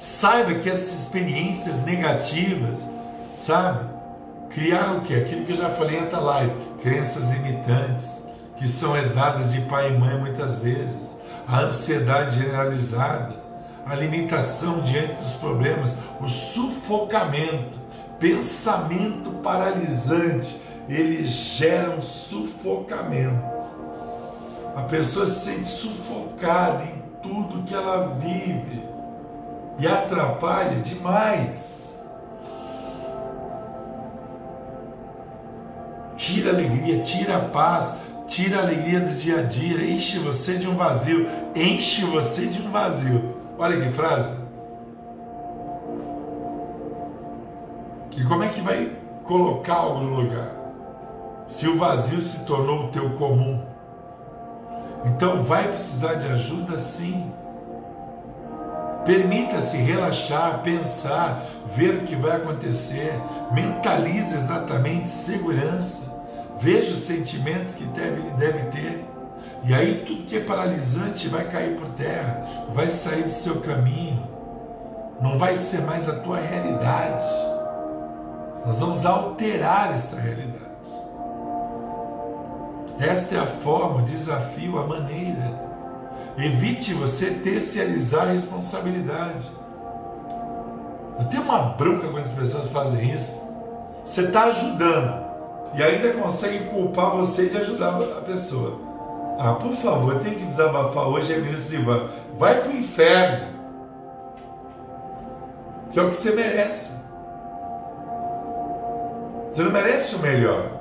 saiba 0.00 0.54
que 0.54 0.70
essas 0.70 1.02
experiências 1.02 1.84
negativas 1.84 2.88
sabe? 3.36 3.90
Criar 4.48 4.96
o 4.96 5.02
que? 5.02 5.14
Aquilo 5.14 5.44
que 5.44 5.52
eu 5.52 5.56
já 5.56 5.68
falei 5.68 5.98
em 5.98 6.00
outra 6.00 6.18
live, 6.18 6.54
crenças 6.80 7.28
limitantes, 7.30 8.26
que 8.56 8.66
são 8.66 8.96
herdadas 8.96 9.52
de 9.52 9.60
pai 9.62 9.92
e 9.92 9.98
mãe 9.98 10.18
muitas 10.18 10.56
vezes, 10.56 11.14
a 11.46 11.60
ansiedade 11.60 12.38
generalizada, 12.38 13.37
a 13.88 13.94
limitação 13.94 14.80
diante 14.80 15.14
dos 15.14 15.34
problemas, 15.34 15.96
o 16.20 16.28
sufocamento, 16.28 17.78
pensamento 18.18 19.30
paralisante, 19.42 20.60
ele 20.88 21.24
gera 21.26 21.90
um 21.90 22.02
sufocamento. 22.02 23.58
A 24.76 24.82
pessoa 24.82 25.26
se 25.26 25.46
sente 25.46 25.66
sufocada 25.66 26.84
em 26.84 27.02
tudo 27.22 27.64
que 27.64 27.74
ela 27.74 28.14
vive 28.18 28.84
e 29.78 29.86
atrapalha 29.86 30.80
demais 30.80 31.78
tira 36.18 36.50
a 36.50 36.52
alegria, 36.52 37.00
tira 37.00 37.36
a 37.36 37.40
paz, 37.40 37.96
tira 38.26 38.58
a 38.58 38.62
alegria 38.62 39.00
do 39.00 39.14
dia 39.14 39.38
a 39.38 39.42
dia, 39.42 39.90
enche 39.90 40.18
você 40.18 40.56
de 40.56 40.68
um 40.68 40.74
vazio, 40.74 41.26
enche 41.54 42.04
você 42.04 42.46
de 42.46 42.60
um 42.60 42.70
vazio. 42.70 43.37
Olha 43.58 43.80
que 43.80 43.90
frase. 43.90 44.36
E 48.16 48.24
como 48.24 48.44
é 48.44 48.48
que 48.48 48.60
vai 48.60 48.92
colocar 49.24 49.74
algo 49.74 50.00
no 50.00 50.20
lugar? 50.20 50.52
Se 51.48 51.66
o 51.68 51.76
vazio 51.76 52.22
se 52.22 52.44
tornou 52.44 52.84
o 52.84 52.88
teu 52.88 53.10
comum. 53.10 53.64
Então 55.04 55.42
vai 55.42 55.66
precisar 55.66 56.14
de 56.14 56.28
ajuda 56.28 56.76
sim. 56.76 57.32
Permita-se 59.04 59.76
relaxar, 59.78 60.60
pensar, 60.62 61.42
ver 61.66 61.96
o 61.96 62.00
que 62.02 62.14
vai 62.14 62.36
acontecer. 62.36 63.12
Mentalize 63.50 64.36
exatamente 64.36 65.10
segurança. 65.10 66.16
Veja 66.60 66.92
os 66.92 67.00
sentimentos 67.00 67.74
que 67.74 67.84
deve, 67.84 68.20
deve 68.32 68.64
ter. 68.70 69.07
E 69.64 69.74
aí 69.74 70.04
tudo 70.06 70.24
que 70.24 70.36
é 70.36 70.40
paralisante 70.40 71.28
vai 71.28 71.44
cair 71.44 71.76
por 71.76 71.88
terra, 71.90 72.46
vai 72.72 72.88
sair 72.88 73.24
do 73.24 73.30
seu 73.30 73.60
caminho, 73.60 74.22
não 75.20 75.36
vai 75.36 75.54
ser 75.54 75.82
mais 75.82 76.08
a 76.08 76.20
tua 76.20 76.38
realidade. 76.38 77.26
Nós 78.64 78.80
vamos 78.80 79.04
alterar 79.04 79.94
esta 79.94 80.16
realidade. 80.16 80.68
Esta 83.00 83.36
é 83.36 83.38
a 83.38 83.46
forma, 83.46 84.00
o 84.00 84.02
desafio, 84.02 84.78
a 84.78 84.86
maneira. 84.86 85.68
Evite 86.36 86.94
você 86.94 87.30
terceirizar 87.30 88.28
a 88.28 88.32
responsabilidade. 88.32 89.48
Eu 91.18 91.24
tenho 91.26 91.42
uma 91.42 91.60
bronca 91.60 92.08
quando 92.08 92.24
as 92.24 92.32
pessoas 92.32 92.68
fazem 92.68 93.12
isso. 93.12 93.42
Você 94.04 94.22
está 94.22 94.44
ajudando 94.44 95.26
e 95.74 95.82
ainda 95.82 96.12
consegue 96.12 96.64
culpar 96.66 97.16
você 97.16 97.46
de 97.46 97.56
ajudar 97.56 97.96
a 97.96 98.20
pessoa. 98.22 98.87
Ah, 99.40 99.54
por 99.54 99.72
favor, 99.72 100.18
tem 100.18 100.34
que 100.34 100.44
desabafar 100.46 101.06
hoje, 101.06 101.38
ministro 101.38 101.76
Ivan. 101.76 102.08
Vai 102.36 102.60
para 102.60 102.70
o 102.70 102.76
inferno. 102.76 103.46
Que 105.92 106.00
é 106.00 106.02
o 106.02 106.08
que 106.08 106.16
você 106.16 106.32
merece. 106.32 106.92
Você 109.48 109.62
não 109.62 109.70
merece 109.70 110.16
o 110.16 110.18
melhor. 110.18 110.72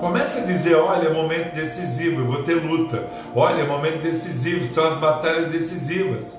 Começa 0.00 0.40
a 0.40 0.44
dizer: 0.44 0.74
olha, 0.74 1.06
é 1.06 1.12
momento 1.12 1.54
decisivo, 1.54 2.22
eu 2.22 2.26
vou 2.26 2.42
ter 2.42 2.54
luta. 2.54 3.06
Olha, 3.32 3.62
é 3.62 3.66
momento 3.66 4.02
decisivo, 4.02 4.64
são 4.64 4.88
as 4.88 4.96
batalhas 4.96 5.52
decisivas. 5.52 6.36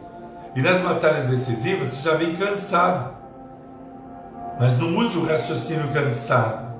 E 0.53 0.61
nas 0.61 0.81
batalhas 0.81 1.29
decisivas 1.29 1.87
você 1.87 2.09
já 2.09 2.15
vem 2.17 2.35
cansado. 2.35 3.15
Mas 4.59 4.77
não 4.77 4.93
use 4.97 5.17
o 5.17 5.25
raciocínio 5.25 5.87
cansado. 5.93 6.75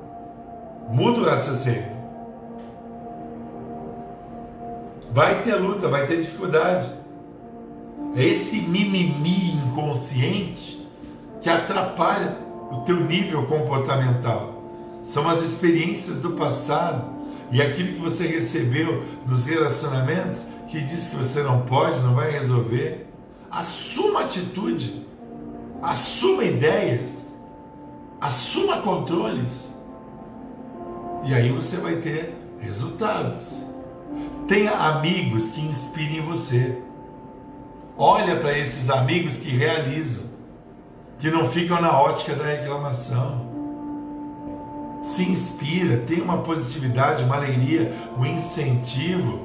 Muda 0.89 1.21
o 1.21 1.26
raciocínio. 1.26 1.94
Vai 5.15 5.43
ter 5.43 5.56
luta, 5.56 5.88
vai 5.88 6.06
ter 6.08 6.17
dificuldade. 6.17 6.93
É 8.17 8.25
esse 8.25 8.58
mimimi 8.58 9.54
inconsciente 9.54 10.86
que 11.41 11.49
atrapalha 11.49 12.38
o 12.69 12.82
teu 12.82 12.99
nível 12.99 13.45
comportamental. 13.45 14.62
São 15.04 15.30
as 15.30 15.41
experiências 15.41 16.19
do 16.19 16.32
passado 16.32 17.08
e 17.49 17.62
aquilo 17.62 17.93
que 17.93 17.99
você 18.01 18.28
recebeu 18.28 19.06
nos 19.25 19.45
relacionamentos 19.45 20.47
que 20.67 20.82
diz 20.82 21.08
que 21.08 21.15
você 21.15 21.41
não 21.41 21.62
pode, 21.62 22.01
não 22.01 22.13
vai 22.13 22.32
resolver. 22.32 23.08
Assuma 23.49 24.23
atitude, 24.23 25.08
assuma 25.82 26.43
ideias, 26.43 27.34
assuma 28.19 28.82
controles. 28.82 29.73
E 31.23 31.34
aí 31.34 31.54
você 31.54 31.78
vai 31.78 31.95
ter 31.95 32.36
resultados. 32.60 33.63
Tenha 34.47 34.71
amigos 34.71 35.49
que 35.49 35.62
inspirem 35.62 36.21
você. 36.21 36.78
Olha 37.97 38.36
para 38.38 38.58
esses 38.58 38.89
amigos 38.89 39.39
que 39.39 39.49
realizam, 39.49 40.25
que 41.17 41.32
não 41.32 41.47
ficam 41.47 41.82
na 41.82 41.99
ótica 41.99 42.36
da 42.36 42.45
reclamação. 42.45 43.45
Se 45.01 45.23
inspira, 45.23 45.97
tem 45.97 46.21
uma 46.21 46.39
positividade, 46.39 47.23
uma 47.23 47.38
alegria, 47.38 47.91
um 48.17 48.25
incentivo. 48.25 49.39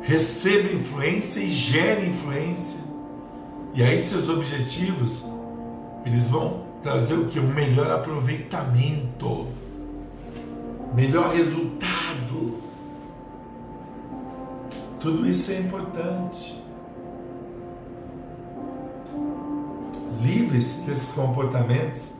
Receba 0.00 0.72
influência 0.72 1.40
e 1.40 1.50
gere 1.50 2.06
influência. 2.06 2.78
E 3.74 3.82
aí 3.82 3.98
seus 3.98 4.28
objetivos, 4.28 5.24
eles 6.06 6.28
vão 6.28 6.62
trazer 6.82 7.14
o 7.14 7.26
que? 7.26 7.40
Um 7.40 7.52
melhor 7.52 7.90
aproveitamento, 7.90 9.48
melhor 10.94 11.34
resultado. 11.34 12.03
Tudo 15.04 15.28
isso 15.28 15.52
é 15.52 15.58
importante. 15.58 16.64
Livre-se 20.22 20.80
desses 20.86 21.12
comportamentos 21.12 22.12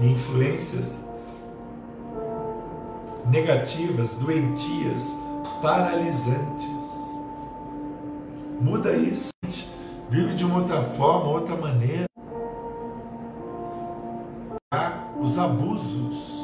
e 0.00 0.06
influências 0.06 0.98
negativas, 3.30 4.14
doentias, 4.14 5.08
paralisantes. 5.62 7.22
Muda 8.60 8.96
isso. 8.96 9.28
Vive 10.10 10.34
de 10.34 10.44
uma 10.44 10.62
outra 10.62 10.82
forma, 10.82 11.30
outra 11.30 11.54
maneira. 11.54 12.06
Os 15.20 15.38
abusos. 15.38 16.42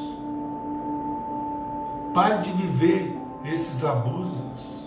Pare 2.15 2.41
de 2.41 2.53
viver 2.53 3.19
esses 3.45 3.85
abusos. 3.85 4.80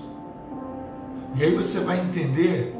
E 1.35 1.43
aí 1.43 1.55
você 1.55 1.79
vai 1.79 1.99
entender 1.99 2.77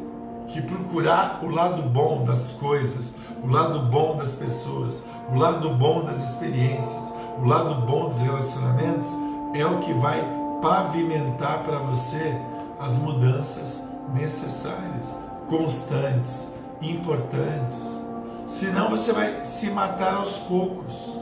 que 0.48 0.62
procurar 0.62 1.40
o 1.44 1.50
lado 1.50 1.82
bom 1.84 2.24
das 2.24 2.52
coisas, 2.52 3.14
o 3.44 3.48
lado 3.50 3.80
bom 3.90 4.16
das 4.16 4.34
pessoas, 4.34 5.04
o 5.32 5.36
lado 5.36 5.70
bom 5.72 6.04
das 6.04 6.22
experiências, 6.30 7.14
o 7.42 7.46
lado 7.46 7.86
bom 7.86 8.08
dos 8.08 8.22
relacionamentos 8.22 9.10
é 9.56 9.66
o 9.66 9.80
que 9.80 9.94
vai 9.94 10.24
pavimentar 10.62 11.64
para 11.64 11.80
você 11.80 12.40
as 12.80 12.96
mudanças 12.98 13.88
necessárias, 14.14 15.18
constantes, 15.48 16.54
importantes. 16.82 18.02
Senão 18.46 18.90
você 18.90 19.12
vai 19.14 19.44
se 19.44 19.72
matar 19.72 20.16
aos 20.16 20.38
poucos. 20.38 21.18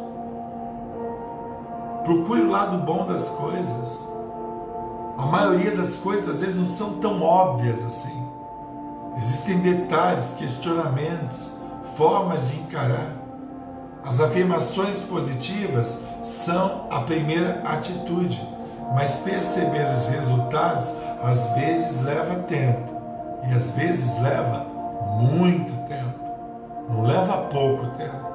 Procure 2.04 2.42
o 2.42 2.50
lado 2.50 2.78
bom 2.80 3.06
das 3.06 3.30
coisas. 3.30 4.11
A 5.22 5.26
maioria 5.28 5.70
das 5.76 5.98
coisas 5.98 6.28
às 6.28 6.42
vezes 6.42 6.56
não 6.56 6.66
são 6.66 6.94
tão 6.94 7.22
óbvias 7.22 7.86
assim. 7.86 8.28
Existem 9.20 9.60
detalhes, 9.60 10.34
questionamentos, 10.34 11.52
formas 11.96 12.50
de 12.50 12.60
encarar. 12.60 13.14
As 14.04 14.20
afirmações 14.20 15.04
positivas 15.04 16.00
são 16.24 16.88
a 16.90 17.02
primeira 17.02 17.62
atitude, 17.68 18.42
mas 18.96 19.18
perceber 19.18 19.92
os 19.92 20.08
resultados 20.08 20.92
às 21.22 21.52
vezes 21.52 22.02
leva 22.02 22.38
tempo 22.38 22.92
e 23.48 23.54
às 23.54 23.70
vezes 23.70 24.20
leva 24.24 24.66
muito 25.20 25.72
tempo. 25.88 26.20
Não 26.90 27.04
leva 27.04 27.44
pouco 27.44 27.96
tempo. 27.96 28.26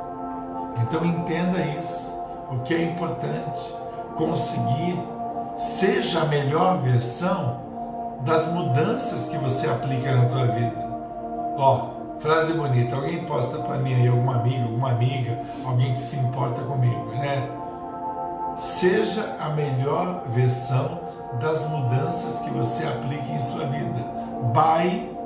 Então 0.83 1.05
entenda 1.05 1.61
isso. 1.81 2.14
O 2.49 2.61
que 2.61 2.75
é 2.75 2.85
importante 2.85 3.75
conseguir 4.14 5.15
seja 5.57 6.21
a 6.21 6.25
melhor 6.27 6.81
versão 6.83 7.61
das 8.21 8.47
mudanças 8.53 9.29
que 9.29 9.38
você 9.38 9.66
aplica 9.69 10.14
na 10.14 10.27
tua 10.27 10.47
vida. 10.47 10.87
Ó, 11.57 11.88
frase 12.19 12.53
bonita, 12.53 12.97
alguém 12.97 13.25
posta 13.25 13.59
para 13.59 13.79
mim 13.79 13.95
aí, 13.95 14.09
alguma 14.09 14.37
amiga, 14.37 14.64
alguma 14.64 14.90
amiga, 14.90 15.40
alguém 15.64 15.95
que 15.95 16.01
se 16.01 16.16
importa 16.16 16.61
comigo, 16.62 17.11
né? 17.12 17.49
Seja 18.57 19.37
a 19.40 19.51
melhor 19.51 20.23
versão 20.29 21.01
das 21.40 21.69
mudanças 21.69 22.38
que 22.40 22.51
você 22.51 22.87
aplica 22.87 23.33
em 23.33 23.40
sua 23.40 23.66
vida. 23.66 24.05
By 24.53 25.16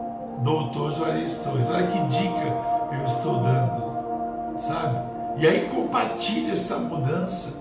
Doutor 0.43 0.93
Juarez 0.93 1.39
Torres. 1.39 1.69
Olha 1.71 1.87
que 1.87 1.99
dica 2.07 2.55
eu 2.93 3.05
estou 3.05 3.41
dando, 3.41 4.59
sabe? 4.59 4.99
E 5.37 5.47
aí 5.47 5.69
compartilhe 5.69 6.51
essa 6.51 6.77
mudança 6.79 7.61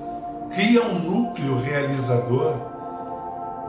Cria 0.51 0.83
um 0.83 0.97
núcleo 0.97 1.61
realizador 1.61 2.55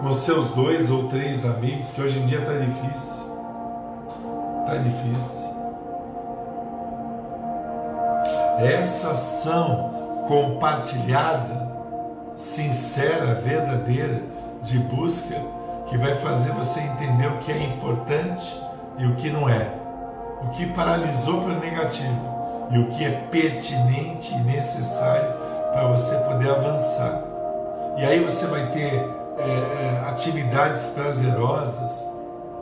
com 0.00 0.12
seus 0.12 0.50
dois 0.50 0.90
ou 0.90 1.08
três 1.08 1.44
amigos, 1.44 1.92
que 1.92 2.00
hoje 2.00 2.18
em 2.18 2.26
dia 2.26 2.38
está 2.38 2.54
difícil. 2.54 3.20
Está 4.60 4.76
difícil. 4.76 5.50
Essa 8.58 9.10
ação 9.10 10.24
compartilhada, 10.26 11.70
sincera, 12.34 13.34
verdadeira, 13.34 14.22
de 14.62 14.78
busca, 14.78 15.36
que 15.86 15.98
vai 15.98 16.14
fazer 16.16 16.52
você 16.52 16.80
entender 16.80 17.26
o 17.26 17.38
que 17.38 17.52
é 17.52 17.62
importante 17.62 18.58
e 18.96 19.04
o 19.04 19.16
que 19.16 19.28
não 19.28 19.46
é. 19.46 19.68
O 20.42 20.48
que 20.48 20.64
paralisou 20.66 21.42
para 21.42 21.52
o 21.52 21.60
negativo 21.60 22.68
e 22.70 22.78
o 22.78 22.86
que 22.88 23.04
é 23.04 23.10
pertinente 23.30 24.32
e 24.32 24.38
necessário 24.38 25.49
para 25.72 25.86
você 25.88 26.14
poder 26.16 26.50
avançar. 26.50 27.22
E 27.96 28.04
aí 28.04 28.22
você 28.22 28.46
vai 28.46 28.66
ter 28.70 29.08
é, 29.38 29.42
é, 29.42 30.08
atividades 30.08 30.88
prazerosas, 30.88 32.06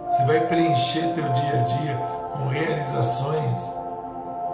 você 0.08 0.24
vai 0.24 0.46
preencher 0.46 1.12
teu 1.14 1.28
dia 1.30 1.60
a 1.60 1.62
dia 1.62 2.00
com 2.32 2.48
realizações. 2.48 3.70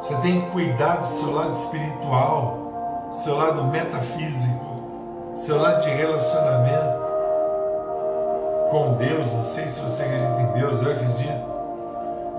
Você 0.00 0.14
tem 0.16 0.40
que 0.40 0.50
cuidar 0.50 0.96
do 0.96 1.06
seu 1.06 1.32
lado 1.32 1.52
espiritual, 1.52 3.08
seu 3.12 3.36
lado 3.36 3.64
metafísico, 3.64 5.32
seu 5.36 5.60
lado 5.60 5.82
de 5.82 5.90
relacionamento 5.90 7.04
com 8.70 8.94
Deus. 8.94 9.26
Não 9.32 9.42
sei 9.42 9.66
se 9.66 9.80
você 9.80 10.02
acredita 10.02 10.40
em 10.40 10.60
Deus, 10.60 10.82
eu 10.82 10.92
acredito. 10.92 11.54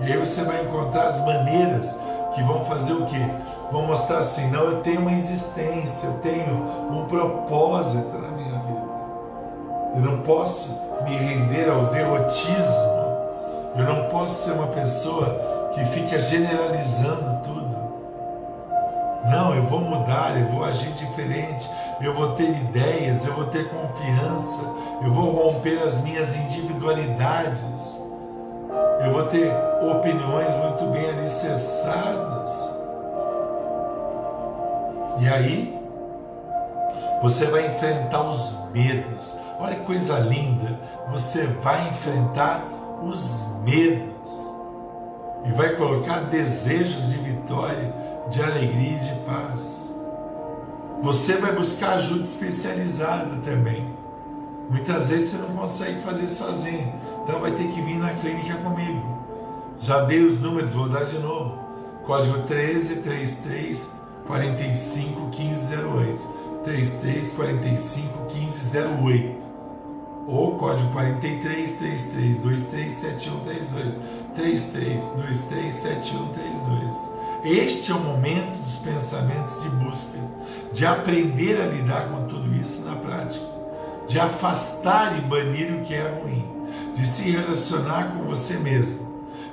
E 0.01 0.11
aí 0.11 0.17
você 0.17 0.43
vai 0.43 0.61
encontrar 0.61 1.07
as 1.07 1.19
maneiras 1.19 1.97
que 2.35 2.43
vão 2.43 2.65
fazer 2.65 2.93
o 2.93 3.05
quê? 3.05 3.25
Vão 3.71 3.83
mostrar 3.83 4.19
assim, 4.19 4.51
não, 4.51 4.65
eu 4.65 4.81
tenho 4.81 4.99
uma 4.99 5.13
existência, 5.13 6.07
eu 6.07 6.19
tenho 6.19 6.91
um 6.91 7.05
propósito 7.05 8.17
na 8.17 8.27
minha 8.27 8.59
vida. 8.59 8.85
Eu 9.95 10.01
não 10.01 10.21
posso 10.21 10.77
me 11.05 11.15
render 11.15 11.69
ao 11.69 11.85
derrotismo. 11.85 12.95
Eu 13.77 13.85
não 13.85 14.09
posso 14.09 14.43
ser 14.43 14.51
uma 14.51 14.67
pessoa 14.67 15.69
que 15.73 15.83
fica 15.85 16.19
generalizando 16.19 17.39
tudo. 17.43 17.75
Não, 19.29 19.55
eu 19.55 19.63
vou 19.63 19.81
mudar, 19.81 20.39
eu 20.39 20.47
vou 20.49 20.63
agir 20.63 20.91
diferente, 20.91 21.67
eu 21.99 22.13
vou 22.13 22.33
ter 22.33 22.49
ideias, 22.49 23.25
eu 23.25 23.33
vou 23.33 23.45
ter 23.45 23.67
confiança, 23.69 24.61
eu 25.01 25.11
vou 25.11 25.31
romper 25.31 25.81
as 25.81 25.99
minhas 26.01 26.35
individualidades, 26.35 27.99
eu 29.05 29.13
vou 29.13 29.23
ter 29.25 29.51
opiniões 29.81 30.55
muito 30.55 30.85
bem 30.87 31.07
alicerçadas. 31.09 32.71
E 35.19 35.27
aí, 35.27 35.79
você 37.21 37.45
vai 37.45 37.67
enfrentar 37.67 38.23
os 38.23 38.55
medos. 38.73 39.37
Olha 39.59 39.75
que 39.75 39.85
coisa 39.85 40.19
linda! 40.19 40.79
Você 41.09 41.45
vai 41.45 41.87
enfrentar 41.87 42.65
os 43.03 43.45
medos 43.63 44.51
e 45.45 45.51
vai 45.51 45.75
colocar 45.75 46.21
desejos 46.21 47.09
de 47.09 47.17
vitória 47.17 47.93
de 48.29 48.41
alegria 48.41 48.97
e 48.97 48.99
de 48.99 49.13
paz. 49.21 49.93
Você 51.01 51.37
vai 51.37 51.53
buscar 51.53 51.97
ajuda 51.97 52.23
especializada 52.23 53.37
também. 53.43 53.93
Muitas 54.69 55.09
vezes 55.09 55.29
você 55.29 55.37
não 55.37 55.55
consegue 55.55 56.01
fazer 56.01 56.27
sozinho, 56.27 56.91
então 57.25 57.39
vai 57.39 57.51
ter 57.53 57.67
que 57.69 57.81
vir 57.81 57.97
na 57.97 58.11
clínica 58.11 58.53
comigo. 58.57 59.01
Já 59.81 60.01
dei 60.01 60.23
os 60.23 60.39
números, 60.39 60.73
vou 60.73 60.87
dar 60.87 61.05
de 61.05 61.17
novo. 61.17 61.57
Código 62.03 62.43
13 62.43 62.97
33 62.97 63.89
45 64.27 65.21
1508. 65.21 66.35
33 66.63 67.33
45 67.33 68.25
1508. 68.31 69.45
Ou 70.27 70.55
código 70.55 70.91
43 70.91 71.71
33 71.71 72.37
23 72.37 72.93
7132. 72.93 73.99
33 74.35 75.11
23 75.15 75.73
7132. 75.73 77.09
Este 77.43 77.91
é 77.91 77.95
o 77.95 77.99
momento 77.99 78.55
dos 78.63 78.77
pensamentos 78.77 79.61
de 79.63 79.69
busca, 79.69 80.19
de 80.73 80.85
aprender 80.85 81.59
a 81.59 81.65
lidar 81.65 82.07
com 82.09 82.27
tudo 82.27 82.55
isso 82.55 82.83
na 82.83 82.95
prática, 82.95 83.45
de 84.07 84.19
afastar 84.19 85.17
e 85.17 85.21
banir 85.21 85.71
o 85.73 85.81
que 85.81 85.93
é 85.93 86.07
ruim, 86.07 86.54
de 86.95 87.05
se 87.05 87.29
relacionar 87.29 88.13
com 88.13 88.23
você 88.23 88.55
mesmo, 88.55 89.05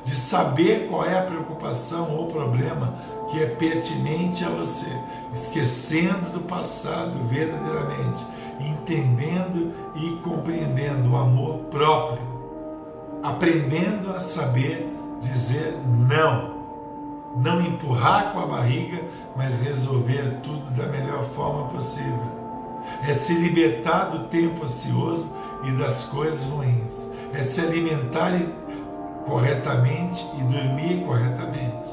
de 0.04 0.14
saber 0.14 0.88
qual 0.88 1.04
é 1.04 1.18
a 1.18 1.22
preocupação 1.22 2.16
ou 2.16 2.26
problema 2.26 2.94
que 3.28 3.42
é 3.42 3.46
pertinente 3.46 4.44
a 4.44 4.48
você, 4.48 4.90
esquecendo 5.32 6.30
do 6.30 6.40
passado 6.40 7.18
verdadeiramente, 7.28 8.24
entendendo 8.60 9.72
e 9.94 10.10
compreendendo 10.22 11.12
o 11.12 11.16
amor 11.16 11.58
próprio, 11.70 12.22
aprendendo 13.22 14.14
a 14.14 14.20
saber 14.20 14.88
dizer 15.20 15.78
não 15.86 16.52
não 17.36 17.60
empurrar 17.60 18.32
com 18.32 18.40
a 18.40 18.46
barriga, 18.46 19.00
mas 19.34 19.60
resolver 19.62 20.40
tudo 20.42 20.70
da 20.76 20.86
melhor 20.86 21.24
forma 21.24 21.68
possível. 21.68 22.20
É 23.02 23.12
se 23.12 23.34
libertar 23.34 24.10
do 24.10 24.24
tempo 24.28 24.64
ocioso 24.64 25.32
e 25.64 25.70
das 25.72 26.04
coisas 26.04 26.44
ruins. 26.44 27.08
É 27.32 27.42
se 27.42 27.60
alimentar 27.60 28.38
corretamente 29.24 30.26
e 30.38 30.42
dormir 30.42 31.04
corretamente. 31.04 31.90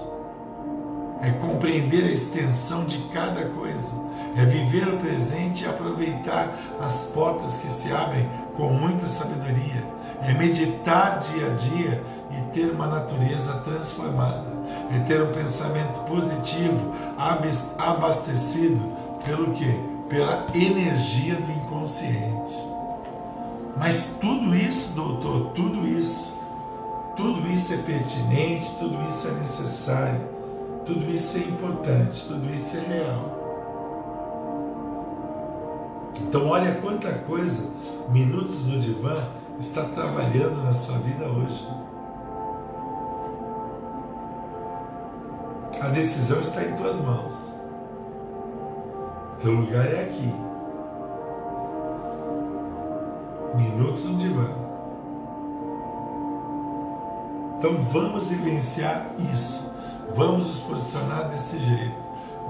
É 1.22 1.32
compreender 1.32 2.06
a 2.06 2.12
extensão 2.12 2.86
de 2.86 2.98
cada 3.10 3.46
coisa. 3.46 3.94
É 4.38 4.46
viver 4.46 4.88
o 4.88 4.98
presente 4.98 5.64
e 5.64 5.68
aproveitar 5.68 6.56
as 6.80 7.06
portas 7.06 7.58
que 7.58 7.70
se 7.70 7.92
abrem 7.92 8.30
com 8.56 8.70
muita 8.70 9.08
sabedoria. 9.08 9.84
É 10.22 10.34
meditar 10.34 11.20
dia 11.20 11.48
a 11.48 11.56
dia 11.56 12.04
e 12.32 12.42
ter 12.52 12.72
uma 12.72 12.88
natureza 12.88 13.54
transformada 13.66 14.60
é 14.92 15.00
ter 15.00 15.22
um 15.22 15.32
pensamento 15.32 16.00
positivo, 16.02 16.94
abastecido 17.78 18.82
pelo 19.24 19.52
que? 19.52 19.72
Pela 20.08 20.48
energia 20.54 21.36
do 21.36 21.52
inconsciente. 21.52 22.69
Mas 23.80 24.18
tudo 24.20 24.54
isso, 24.54 24.94
doutor, 24.94 25.52
tudo 25.54 25.88
isso, 25.88 26.38
tudo 27.16 27.48
isso 27.50 27.74
é 27.74 27.78
pertinente, 27.78 28.76
tudo 28.78 29.02
isso 29.08 29.28
é 29.30 29.32
necessário, 29.32 30.22
tudo 30.86 31.10
isso 31.10 31.38
é 31.38 31.42
importante, 31.42 32.26
tudo 32.28 32.54
isso 32.54 32.76
é 32.76 32.82
real. 32.82 33.40
Então, 36.22 36.48
olha 36.48 36.76
quanta 36.76 37.12
coisa 37.12 37.64
Minutos 38.10 38.66
no 38.66 38.80
Divã 38.80 39.16
está 39.60 39.84
trabalhando 39.86 40.64
na 40.64 40.74
sua 40.74 40.98
vida 40.98 41.26
hoje. 41.26 41.68
A 45.80 45.88
decisão 45.90 46.42
está 46.42 46.64
em 46.66 46.76
tuas 46.76 46.98
mãos. 46.98 47.54
Teu 49.42 49.54
lugar 49.54 49.86
é 49.94 50.04
aqui. 50.04 50.49
Minutos 53.56 54.06
no 54.06 54.18
divã. 54.18 54.50
Então 57.58 57.82
vamos 57.84 58.30
vivenciar 58.30 59.08
isso. 59.34 59.70
Vamos 60.16 60.48
nos 60.48 60.60
posicionar 60.62 61.30
desse 61.30 61.60
jeito. 61.60 61.96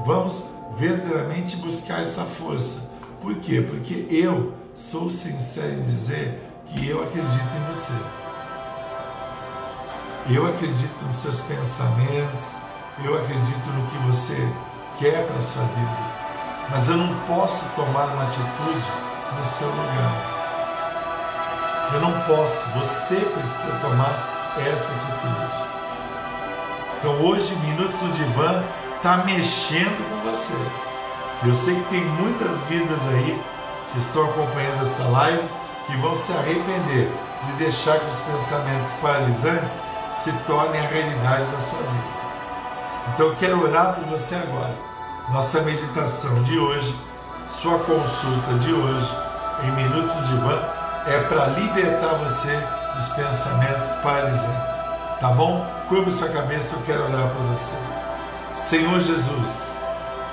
Vamos 0.06 0.46
verdadeiramente 0.76 1.58
buscar 1.58 2.02
essa 2.02 2.24
força. 2.24 2.90
Por 3.22 3.36
quê? 3.36 3.62
Porque 3.62 4.08
eu 4.10 4.54
sou 4.74 5.10
sincero 5.10 5.74
em 5.74 5.84
dizer 5.84 6.42
que 6.66 6.88
eu 6.88 7.04
acredito 7.04 7.28
em 7.28 7.74
você. 7.74 7.94
Eu 10.30 10.46
acredito 10.46 11.04
nos 11.04 11.16
seus 11.16 11.40
pensamentos, 11.42 12.56
eu 13.04 13.18
acredito 13.18 13.68
no 13.72 13.88
que 13.88 13.98
você 14.08 14.38
quer 15.00 15.26
para 15.26 15.42
sua 15.42 15.64
vida, 15.64 15.98
mas 16.70 16.88
eu 16.88 16.98
não 16.98 17.20
posso 17.22 17.66
tomar 17.76 18.14
uma 18.14 18.24
atitude 18.24 18.88
no 19.36 19.44
seu 19.44 19.68
lugar. 19.70 20.39
Eu 21.92 22.02
não 22.02 22.12
posso, 22.22 22.70
você 22.70 23.16
precisa 23.16 23.72
tomar 23.82 24.54
essa 24.58 24.92
atitude. 24.92 25.70
Então 27.00 27.14
hoje, 27.26 27.56
Minutos 27.56 28.00
no 28.02 28.12
Divã 28.12 28.64
está 28.98 29.18
mexendo 29.18 29.98
com 30.10 30.30
você. 30.30 30.54
Eu 31.46 31.56
sei 31.56 31.76
que 31.76 31.90
tem 31.90 32.06
muitas 32.06 32.62
vidas 32.64 33.00
aí 33.08 33.42
que 33.92 33.98
estão 33.98 34.24
acompanhando 34.26 34.84
essa 34.84 35.04
live 35.04 35.50
que 35.88 35.98
vão 35.98 36.16
se 36.16 36.32
arrepender 36.34 37.10
de 37.46 37.52
deixar 37.54 37.98
que 38.00 38.06
os 38.06 38.20
pensamentos 38.20 38.92
paralisantes 39.02 39.82
se 40.12 40.32
tornem 40.46 40.82
a 40.82 40.90
realidade 40.90 41.46
da 41.46 41.60
sua 41.60 41.80
vida. 41.80 42.20
Então 43.14 43.28
eu 43.28 43.36
quero 43.36 43.64
orar 43.64 43.96
por 43.96 44.04
você 44.06 44.36
agora. 44.36 44.76
Nossa 45.30 45.62
meditação 45.62 46.44
de 46.44 46.60
hoje, 46.60 46.96
sua 47.48 47.80
consulta 47.80 48.54
de 48.60 48.74
hoje, 48.74 49.18
em 49.64 49.72
Minutos 49.72 50.28
de 50.28 50.36
Van, 50.38 50.62
é 51.08 51.20
para 51.22 51.48
libertar 51.48 52.16
você 52.16 52.62
dos 52.96 53.10
pensamentos 53.10 53.92
paralisantes. 54.04 54.76
Tá 55.20 55.30
bom? 55.30 55.66
Curva 55.88 56.10
sua 56.10 56.30
cabeça, 56.30 56.76
eu 56.76 56.82
quero 56.84 57.04
orar 57.04 57.30
por 57.30 57.42
você. 57.48 57.74
Senhor 58.54 59.00
Jesus, 59.00 59.84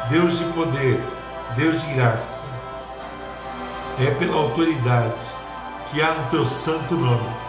Deus 0.09 0.39
de 0.39 0.45
poder, 0.47 1.03
Deus 1.57 1.81
de 1.83 1.95
graça, 1.95 2.43
é 3.99 4.11
pela 4.13 4.37
autoridade 4.37 5.15
que 5.91 6.03
há 6.03 6.13
no 6.13 6.29
teu 6.29 6.45
santo 6.45 6.95
nome 6.95 7.47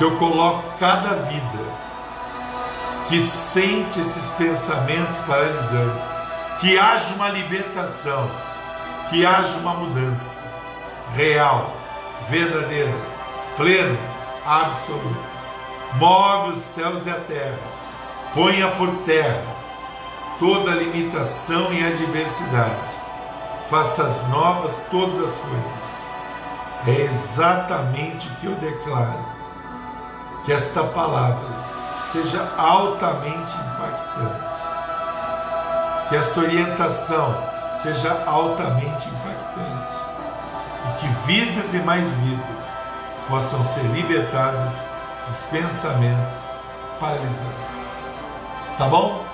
que 0.00 0.04
eu 0.04 0.16
coloco 0.16 0.78
cada 0.78 1.14
vida 1.14 1.80
que 3.10 3.20
sente 3.20 4.00
esses 4.00 4.30
pensamentos 4.32 5.18
paralisantes, 5.26 6.08
que 6.58 6.78
haja 6.78 7.12
uma 7.14 7.28
libertação, 7.28 8.30
que 9.10 9.26
haja 9.26 9.58
uma 9.58 9.74
mudança 9.74 10.39
real, 11.14 11.72
verdadeira, 12.28 12.94
plena, 13.56 13.98
absoluta. 14.44 15.30
Move 15.94 16.50
os 16.50 16.58
céus 16.58 17.06
e 17.06 17.10
a 17.10 17.16
terra, 17.20 17.58
ponha 18.32 18.68
por 18.72 18.88
terra 19.04 19.60
toda 20.40 20.70
limitação 20.70 21.70
e 21.70 21.84
adversidade, 21.84 22.90
faça 23.68 24.04
as 24.04 24.28
novas 24.28 24.74
todas 24.90 25.22
as 25.22 25.36
coisas. 25.38 25.80
É 26.86 27.02
exatamente 27.02 28.26
o 28.26 28.36
que 28.36 28.46
eu 28.46 28.54
declaro. 28.54 29.38
Que 30.44 30.52
esta 30.54 30.82
palavra 30.82 31.46
seja 32.04 32.50
altamente 32.56 33.54
impactante. 33.54 34.54
Que 36.08 36.16
esta 36.16 36.40
orientação 36.40 37.36
seja 37.74 38.24
altamente 38.26 39.06
impactante. 39.08 39.29
Que 41.00 41.08
vidas 41.26 41.72
e 41.72 41.78
mais 41.78 42.12
vidas 42.16 42.76
possam 43.26 43.64
ser 43.64 43.84
libertadas 43.84 44.74
dos 45.26 45.42
pensamentos 45.44 46.44
paralisantes. 46.98 47.90
Tá 48.76 48.86
bom? 48.86 49.24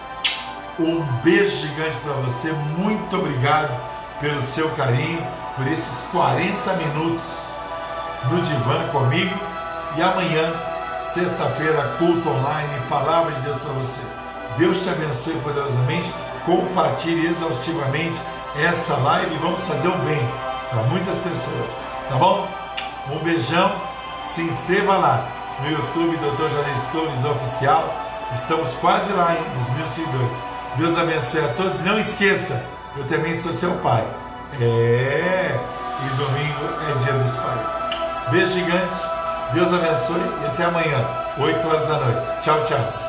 Um 0.79 1.03
beijo 1.25 1.57
gigante 1.57 1.97
para 1.99 2.13
você. 2.13 2.53
Muito 2.53 3.17
obrigado 3.17 3.81
pelo 4.21 4.41
seu 4.41 4.71
carinho. 4.71 5.27
por 5.57 5.67
esses 5.67 6.07
40 6.11 6.73
minutos 6.75 7.47
no 8.31 8.41
divã 8.43 8.87
comigo 8.89 9.35
e 9.97 10.03
amanhã, 10.03 10.53
sexta-feira, 11.01 11.97
culto 11.99 12.29
online, 12.29 12.79
palavra 12.89 13.33
de 13.33 13.41
Deus 13.41 13.57
para 13.57 13.73
você. 13.73 14.01
Deus 14.59 14.83
te 14.83 14.91
abençoe 14.91 15.35
poderosamente. 15.41 16.13
Compartilhe 16.45 17.27
exaustivamente 17.27 18.21
essa 18.55 18.97
live 18.99 19.35
e 19.35 19.39
vamos 19.39 19.67
fazer 19.67 19.89
o 19.89 19.99
bem 19.99 20.46
para 20.71 20.83
muitas 20.85 21.19
pessoas. 21.21 21.77
Tá 22.09 22.17
bom? 22.17 22.49
Um 23.11 23.19
beijão. 23.19 23.73
Se 24.23 24.43
inscreva 24.43 24.97
lá 24.97 25.29
no 25.61 25.71
YouTube 25.71 26.17
Dr. 26.17 26.49
Janir 26.51 26.81
Torres 26.93 27.25
Oficial. 27.25 27.95
Estamos 28.35 28.73
quase 28.75 29.13
lá 29.13 29.35
hein, 29.35 29.45
nos 29.55 29.69
mil 29.71 29.87
seguidores. 29.87 30.39
Deus 30.77 30.99
abençoe 30.99 31.45
a 31.45 31.49
todos. 31.55 31.81
Não 31.83 31.99
esqueça, 31.99 32.63
eu 32.97 33.05
também 33.07 33.35
sou 33.35 33.53
seu 33.53 33.73
pai. 33.77 34.05
É, 34.61 35.55
e 36.05 36.17
domingo 36.17 36.65
é 36.89 37.05
dia 37.05 37.13
dos 37.13 37.35
pais. 37.37 38.31
Beijo 38.31 38.53
gigante, 38.53 38.97
Deus 39.53 39.73
abençoe 39.73 40.21
e 40.43 40.47
até 40.47 40.65
amanhã, 40.65 41.07
8 41.39 41.69
horas 41.69 41.89
da 41.89 41.99
noite. 41.99 42.41
Tchau, 42.43 42.65
tchau. 42.65 43.06